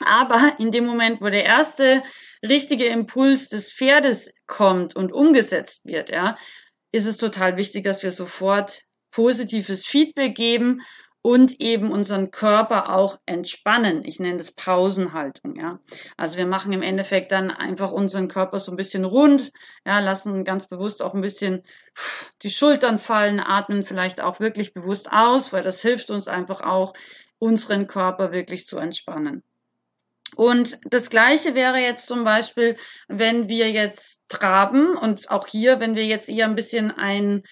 Aber 0.06 0.54
in 0.58 0.72
dem 0.72 0.86
Moment, 0.86 1.22
wo 1.22 1.30
der 1.30 1.46
erste 1.46 2.02
richtige 2.44 2.86
Impuls 2.86 3.50
des 3.50 3.74
Pferdes 3.74 4.34
kommt 4.48 4.96
und 4.96 5.12
umgesetzt 5.12 5.86
wird, 5.86 6.10
ja, 6.10 6.38
ist 6.92 7.06
es 7.06 7.18
total 7.18 7.58
wichtig, 7.58 7.84
dass 7.84 8.04
wir 8.04 8.12
sofort 8.12 8.84
positives 9.12 9.86
Feedback 9.86 10.34
geben 10.34 10.82
und 11.22 11.62
eben 11.62 11.92
unseren 11.92 12.32
Körper 12.32 12.94
auch 12.94 13.20
entspannen. 13.26 14.04
Ich 14.04 14.20
nenne 14.20 14.38
das 14.38 14.52
Pausenhaltung, 14.52 15.56
ja. 15.56 15.80
Also 16.18 16.38
wir 16.38 16.48
machen 16.48 16.74
im 16.74 16.82
Endeffekt 16.82 17.32
dann 17.32 17.52
einfach 17.52 17.92
unseren 17.92 18.28
Körper 18.28 18.60
so 18.60 18.72
ein 18.72 18.78
bisschen 18.78 19.06
rund, 19.06 19.52
ja, 19.86 20.00
lassen 20.00 20.44
ganz 20.44 20.68
bewusst 20.68 21.02
auch 21.02 21.14
ein 21.14 21.22
bisschen 21.22 21.64
die 22.42 22.50
Schultern 22.50 22.98
fallen, 22.98 23.40
atmen 23.40 23.84
vielleicht 23.84 24.22
auch 24.22 24.40
wirklich 24.40 24.74
bewusst 24.74 25.12
aus, 25.12 25.54
weil 25.54 25.64
das 25.64 25.82
hilft 25.82 26.10
uns 26.10 26.28
einfach 26.28 26.62
auch, 26.62 26.94
unseren 27.38 27.88
Körper 27.88 28.32
wirklich 28.32 28.68
zu 28.68 28.78
entspannen. 28.78 29.44
Und 30.36 30.80
das 30.86 31.10
Gleiche 31.10 31.56
wäre 31.56 31.80
jetzt 31.80 32.08
zum 32.08 32.24
Beispiel, 32.24 32.78
wenn 33.08 33.50
wir 33.50 33.70
jetzt 33.72 34.30
traben 34.30 34.96
und 34.96 35.30
auch 35.30 35.48
hier, 35.48 35.80
wenn 35.80 35.96
wir 35.96 36.06
jetzt 36.06 36.30
eher 36.30 36.46
ein 36.46 36.56
bisschen 36.56 36.92
ein 36.92 37.44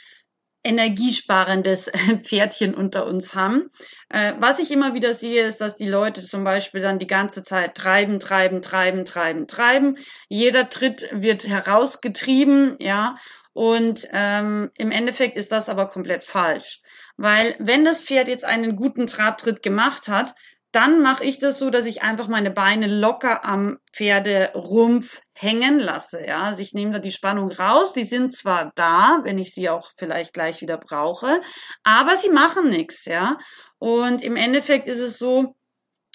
energiesparendes 0.63 1.91
Pferdchen 2.23 2.73
unter 2.73 3.05
uns 3.05 3.35
haben. 3.35 3.69
Äh, 4.09 4.33
was 4.39 4.59
ich 4.59 4.71
immer 4.71 4.93
wieder 4.93 5.13
sehe, 5.13 5.43
ist, 5.43 5.61
dass 5.61 5.75
die 5.75 5.87
Leute 5.87 6.21
zum 6.21 6.43
Beispiel 6.43 6.81
dann 6.81 6.99
die 6.99 7.07
ganze 7.07 7.43
Zeit 7.43 7.75
treiben, 7.75 8.19
treiben, 8.19 8.61
treiben, 8.61 9.05
treiben, 9.05 9.47
treiben. 9.47 9.97
Jeder 10.27 10.69
Tritt 10.69 11.07
wird 11.11 11.47
herausgetrieben, 11.47 12.75
ja. 12.79 13.15
Und 13.53 14.07
ähm, 14.13 14.71
im 14.77 14.91
Endeffekt 14.91 15.35
ist 15.35 15.51
das 15.51 15.69
aber 15.69 15.87
komplett 15.87 16.23
falsch. 16.23 16.81
Weil 17.17 17.55
wenn 17.59 17.83
das 17.83 18.01
Pferd 18.03 18.27
jetzt 18.27 18.45
einen 18.45 18.75
guten 18.75 19.07
Trabtritt 19.07 19.63
gemacht 19.63 20.07
hat, 20.07 20.33
dann 20.71 21.01
mache 21.01 21.23
ich 21.23 21.39
das 21.39 21.57
so, 21.57 21.69
dass 21.69 21.85
ich 21.85 22.03
einfach 22.03 22.27
meine 22.27 22.51
Beine 22.51 22.87
locker 22.87 23.43
am 23.43 23.79
Pferderumpf 23.91 25.21
hängen 25.33 25.79
lasse. 25.79 26.25
Ja, 26.25 26.43
also 26.43 26.61
ich 26.61 26.73
nehme 26.73 26.91
da 26.91 26.99
die 26.99 27.11
Spannung 27.11 27.51
raus. 27.51 27.93
Die 27.93 28.03
sind 28.03 28.35
zwar 28.35 28.71
da, 28.75 29.21
wenn 29.23 29.39
ich 29.39 29.53
sie 29.53 29.69
auch 29.69 29.91
vielleicht 29.97 30.33
gleich 30.33 30.61
wieder 30.61 30.77
brauche, 30.77 31.41
aber 31.83 32.15
sie 32.17 32.29
machen 32.29 32.69
nichts. 32.69 33.05
Ja, 33.05 33.37
und 33.79 34.21
im 34.21 34.35
Endeffekt 34.35 34.87
ist 34.87 34.99
es 34.99 35.17
so, 35.17 35.55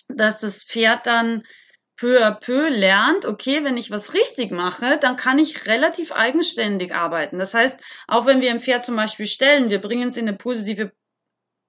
dass 0.08 0.38
das 0.38 0.62
Pferd 0.62 1.06
dann 1.06 1.42
peu 1.96 2.24
à 2.24 2.32
peu 2.32 2.68
lernt, 2.68 3.24
okay, 3.24 3.64
wenn 3.64 3.76
ich 3.76 3.90
was 3.90 4.14
richtig 4.14 4.50
mache, 4.50 4.98
dann 5.00 5.16
kann 5.16 5.38
ich 5.38 5.66
relativ 5.66 6.12
eigenständig 6.12 6.94
arbeiten. 6.94 7.38
Das 7.38 7.54
heißt, 7.54 7.80
auch 8.08 8.26
wenn 8.26 8.40
wir 8.40 8.50
im 8.50 8.60
Pferd 8.60 8.84
zum 8.84 8.96
Beispiel 8.96 9.26
stellen, 9.26 9.70
wir 9.70 9.80
bringen 9.80 10.08
es 10.08 10.16
in 10.16 10.28
eine 10.28 10.36
positive 10.36 10.92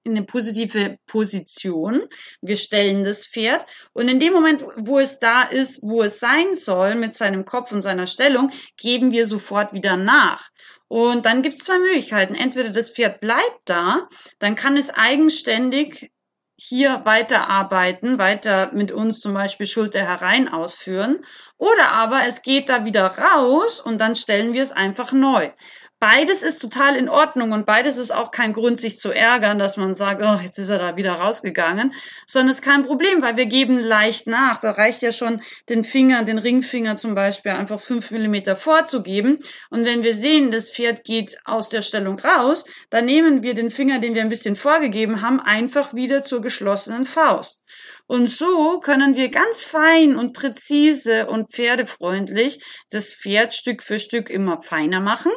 in 0.06 0.12
eine 0.12 0.24
positive 0.24 0.98
Position. 1.06 2.02
Wir 2.40 2.56
stellen 2.56 3.04
das 3.04 3.26
Pferd 3.26 3.66
und 3.92 4.08
in 4.08 4.20
dem 4.20 4.32
Moment, 4.32 4.62
wo 4.78 4.98
es 4.98 5.18
da 5.18 5.42
ist, 5.42 5.82
wo 5.82 6.02
es 6.02 6.20
sein 6.20 6.54
soll 6.54 6.94
mit 6.94 7.14
seinem 7.14 7.44
Kopf 7.44 7.72
und 7.72 7.82
seiner 7.82 8.06
Stellung, 8.06 8.50
geben 8.76 9.10
wir 9.10 9.26
sofort 9.26 9.72
wieder 9.72 9.96
nach. 9.96 10.50
Und 10.88 11.26
dann 11.26 11.42
gibt 11.42 11.56
es 11.56 11.64
zwei 11.64 11.78
Möglichkeiten. 11.78 12.34
Entweder 12.34 12.70
das 12.70 12.90
Pferd 12.90 13.20
bleibt 13.20 13.60
da, 13.64 14.08
dann 14.38 14.54
kann 14.54 14.76
es 14.76 14.90
eigenständig 14.90 16.12
hier 16.58 17.02
weiterarbeiten, 17.04 18.18
weiter 18.18 18.70
mit 18.72 18.90
uns 18.90 19.20
zum 19.20 19.34
Beispiel 19.34 19.66
Schulter 19.66 20.00
herein 20.00 20.48
ausführen. 20.48 21.24
Oder 21.58 21.92
aber 21.92 22.22
es 22.26 22.42
geht 22.42 22.68
da 22.68 22.84
wieder 22.84 23.06
raus 23.06 23.80
und 23.80 24.00
dann 24.00 24.16
stellen 24.16 24.54
wir 24.54 24.62
es 24.62 24.72
einfach 24.72 25.12
neu. 25.12 25.50
Beides 25.98 26.42
ist 26.42 26.60
total 26.60 26.94
in 26.94 27.08
Ordnung 27.08 27.52
und 27.52 27.64
beides 27.64 27.96
ist 27.96 28.10
auch 28.10 28.30
kein 28.30 28.52
Grund, 28.52 28.78
sich 28.78 28.98
zu 28.98 29.12
ärgern, 29.12 29.58
dass 29.58 29.78
man 29.78 29.94
sagt, 29.94 30.20
oh, 30.22 30.38
jetzt 30.44 30.58
ist 30.58 30.68
er 30.68 30.78
da 30.78 30.96
wieder 30.98 31.12
rausgegangen, 31.12 31.94
sondern 32.26 32.50
es 32.50 32.56
ist 32.56 32.64
kein 32.64 32.82
Problem, 32.82 33.22
weil 33.22 33.38
wir 33.38 33.46
geben 33.46 33.78
leicht 33.78 34.26
nach. 34.26 34.60
Da 34.60 34.72
reicht 34.72 35.00
ja 35.00 35.10
schon 35.10 35.40
den 35.70 35.84
Finger, 35.84 36.22
den 36.24 36.36
Ringfinger 36.36 36.96
zum 36.96 37.14
Beispiel 37.14 37.52
einfach 37.52 37.80
fünf 37.80 38.10
Millimeter 38.10 38.56
vorzugeben. 38.56 39.38
Und 39.70 39.86
wenn 39.86 40.02
wir 40.02 40.14
sehen, 40.14 40.50
das 40.50 40.70
Pferd 40.70 41.02
geht 41.02 41.38
aus 41.46 41.70
der 41.70 41.80
Stellung 41.80 42.18
raus, 42.18 42.66
dann 42.90 43.06
nehmen 43.06 43.42
wir 43.42 43.54
den 43.54 43.70
Finger, 43.70 43.98
den 43.98 44.14
wir 44.14 44.20
ein 44.20 44.28
bisschen 44.28 44.54
vorgegeben 44.54 45.22
haben, 45.22 45.40
einfach 45.40 45.94
wieder 45.94 46.22
zur 46.22 46.42
geschlossenen 46.42 47.04
Faust. 47.04 47.62
Und 48.06 48.28
so 48.28 48.80
können 48.80 49.16
wir 49.16 49.30
ganz 49.30 49.64
fein 49.64 50.14
und 50.16 50.34
präzise 50.34 51.26
und 51.26 51.52
pferdefreundlich 51.52 52.62
das 52.90 53.14
Pferd 53.14 53.54
Stück 53.54 53.82
für 53.82 53.98
Stück 53.98 54.28
immer 54.28 54.60
feiner 54.60 55.00
machen 55.00 55.32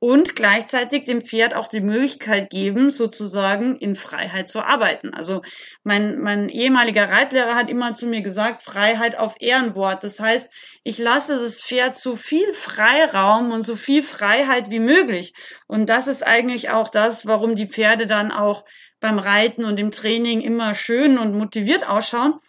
und 0.00 0.34
gleichzeitig 0.34 1.04
dem 1.04 1.20
Pferd 1.20 1.54
auch 1.54 1.68
die 1.68 1.82
Möglichkeit 1.82 2.48
geben, 2.48 2.90
sozusagen 2.90 3.76
in 3.76 3.94
Freiheit 3.94 4.48
zu 4.48 4.62
arbeiten. 4.62 5.12
Also 5.12 5.42
mein, 5.84 6.18
mein 6.18 6.48
ehemaliger 6.48 7.10
Reitlehrer 7.10 7.54
hat 7.54 7.68
immer 7.68 7.94
zu 7.94 8.06
mir 8.06 8.22
gesagt, 8.22 8.62
Freiheit 8.62 9.18
auf 9.18 9.34
Ehrenwort. 9.40 10.02
Das 10.02 10.18
heißt, 10.18 10.50
ich 10.84 10.96
lasse 10.96 11.38
das 11.38 11.62
Pferd 11.62 11.96
so 11.96 12.16
viel 12.16 12.54
Freiraum 12.54 13.52
und 13.52 13.62
so 13.62 13.76
viel 13.76 14.02
Freiheit 14.02 14.70
wie 14.70 14.80
möglich. 14.80 15.34
Und 15.66 15.90
das 15.90 16.06
ist 16.06 16.26
eigentlich 16.26 16.70
auch 16.70 16.88
das, 16.88 17.26
warum 17.26 17.54
die 17.54 17.68
Pferde 17.68 18.06
dann 18.06 18.32
auch 18.32 18.64
beim 19.00 19.18
Reiten 19.18 19.66
und 19.66 19.78
im 19.78 19.90
Training 19.90 20.40
immer 20.40 20.74
schön 20.74 21.18
und 21.18 21.34
motiviert 21.34 21.86
ausschauen, 21.86 22.40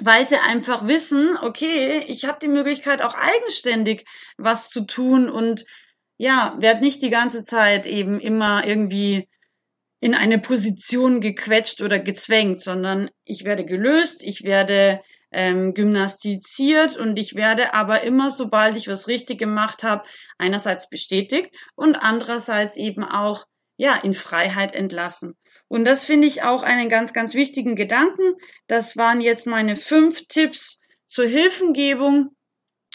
weil 0.00 0.26
sie 0.26 0.36
einfach 0.36 0.88
wissen, 0.88 1.36
okay, 1.42 2.02
ich 2.06 2.24
habe 2.24 2.38
die 2.40 2.48
Möglichkeit 2.48 3.02
auch 3.02 3.14
eigenständig 3.14 4.06
was 4.38 4.70
zu 4.70 4.86
tun 4.86 5.28
und 5.28 5.66
ja, 6.18 6.56
werd 6.58 6.82
nicht 6.82 7.00
die 7.02 7.10
ganze 7.10 7.44
Zeit 7.44 7.86
eben 7.86 8.20
immer 8.20 8.66
irgendwie 8.66 9.28
in 10.00 10.14
eine 10.14 10.38
Position 10.38 11.20
gequetscht 11.20 11.80
oder 11.80 11.98
gezwängt, 11.98 12.60
sondern 12.60 13.10
ich 13.24 13.44
werde 13.44 13.64
gelöst, 13.64 14.22
ich 14.22 14.42
werde 14.42 15.00
ähm, 15.30 15.74
gymnastiziert 15.74 16.96
und 16.96 17.18
ich 17.18 17.34
werde 17.34 17.74
aber 17.74 18.02
immer, 18.02 18.30
sobald 18.30 18.76
ich 18.76 18.88
was 18.88 19.08
richtig 19.08 19.38
gemacht 19.38 19.82
habe, 19.82 20.06
einerseits 20.38 20.88
bestätigt 20.88 21.50
und 21.74 21.96
andererseits 21.96 22.76
eben 22.76 23.04
auch 23.04 23.46
ja 23.76 23.96
in 23.96 24.14
Freiheit 24.14 24.74
entlassen. 24.74 25.34
Und 25.68 25.84
das 25.84 26.04
finde 26.04 26.26
ich 26.26 26.42
auch 26.42 26.62
einen 26.62 26.88
ganz, 26.88 27.12
ganz 27.12 27.34
wichtigen 27.34 27.76
Gedanken. 27.76 28.34
Das 28.66 28.96
waren 28.96 29.20
jetzt 29.20 29.46
meine 29.46 29.76
fünf 29.76 30.26
Tipps 30.26 30.80
zur 31.06 31.26
Hilfengebung 31.26 32.30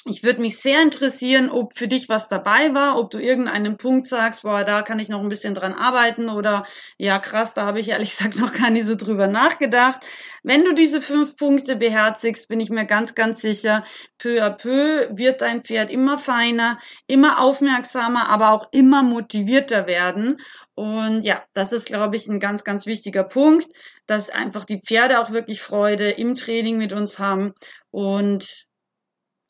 ich 0.05 0.23
würde 0.23 0.41
mich 0.41 0.59
sehr 0.59 0.81
interessieren, 0.81 1.49
ob 1.49 1.77
für 1.77 1.87
dich 1.87 2.09
was 2.09 2.27
dabei 2.27 2.73
war, 2.73 2.99
ob 2.99 3.11
du 3.11 3.19
irgendeinen 3.19 3.77
Punkt 3.77 4.07
sagst, 4.07 4.43
boah, 4.43 4.63
da 4.63 4.81
kann 4.81 4.99
ich 4.99 5.07
noch 5.07 5.21
ein 5.21 5.29
bisschen 5.29 5.53
dran 5.53 5.73
arbeiten 5.73 6.29
oder 6.29 6.65
ja, 6.97 7.19
krass, 7.19 7.53
da 7.53 7.65
habe 7.65 7.79
ich 7.79 7.89
ehrlich 7.89 8.09
gesagt 8.17 8.37
noch 8.37 8.51
gar 8.51 8.69
nicht 8.69 8.85
so 8.85 8.95
drüber 8.95 9.27
nachgedacht. 9.27 10.01
Wenn 10.43 10.65
du 10.65 10.73
diese 10.73 11.01
fünf 11.01 11.37
Punkte 11.37 11.77
beherzigst, 11.77 12.49
bin 12.49 12.59
ich 12.59 12.69
mir 12.69 12.85
ganz, 12.85 13.15
ganz 13.15 13.39
sicher, 13.41 13.83
peu 14.17 14.43
à 14.43 14.49
peu 14.49 15.09
wird 15.17 15.41
dein 15.41 15.63
Pferd 15.63 15.89
immer 15.89 16.19
feiner, 16.19 16.79
immer 17.07 17.41
aufmerksamer, 17.41 18.29
aber 18.29 18.51
auch 18.51 18.67
immer 18.71 19.03
motivierter 19.03 19.87
werden. 19.87 20.41
Und 20.75 21.21
ja, 21.23 21.43
das 21.53 21.71
ist, 21.71 21.85
glaube 21.85 22.15
ich, 22.15 22.27
ein 22.27 22.39
ganz, 22.39 22.63
ganz 22.63 22.85
wichtiger 22.85 23.23
Punkt, 23.23 23.67
dass 24.05 24.29
einfach 24.29 24.65
die 24.65 24.81
Pferde 24.81 25.19
auch 25.19 25.31
wirklich 25.31 25.61
Freude 25.61 26.09
im 26.09 26.35
Training 26.35 26.77
mit 26.77 26.91
uns 26.91 27.19
haben 27.19 27.53
und 27.91 28.65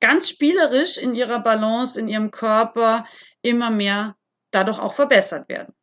ganz 0.03 0.27
spielerisch 0.27 0.97
in 0.97 1.15
ihrer 1.15 1.39
Balance, 1.39 1.97
in 1.97 2.09
ihrem 2.09 2.29
Körper 2.29 3.05
immer 3.41 3.69
mehr 3.69 4.17
dadurch 4.51 4.79
auch 4.79 4.93
verbessert 4.93 5.47
werden. 5.47 5.73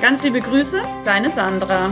Ganz 0.00 0.22
liebe 0.22 0.40
Grüße, 0.40 0.80
deine 1.04 1.30
Sandra. 1.30 1.90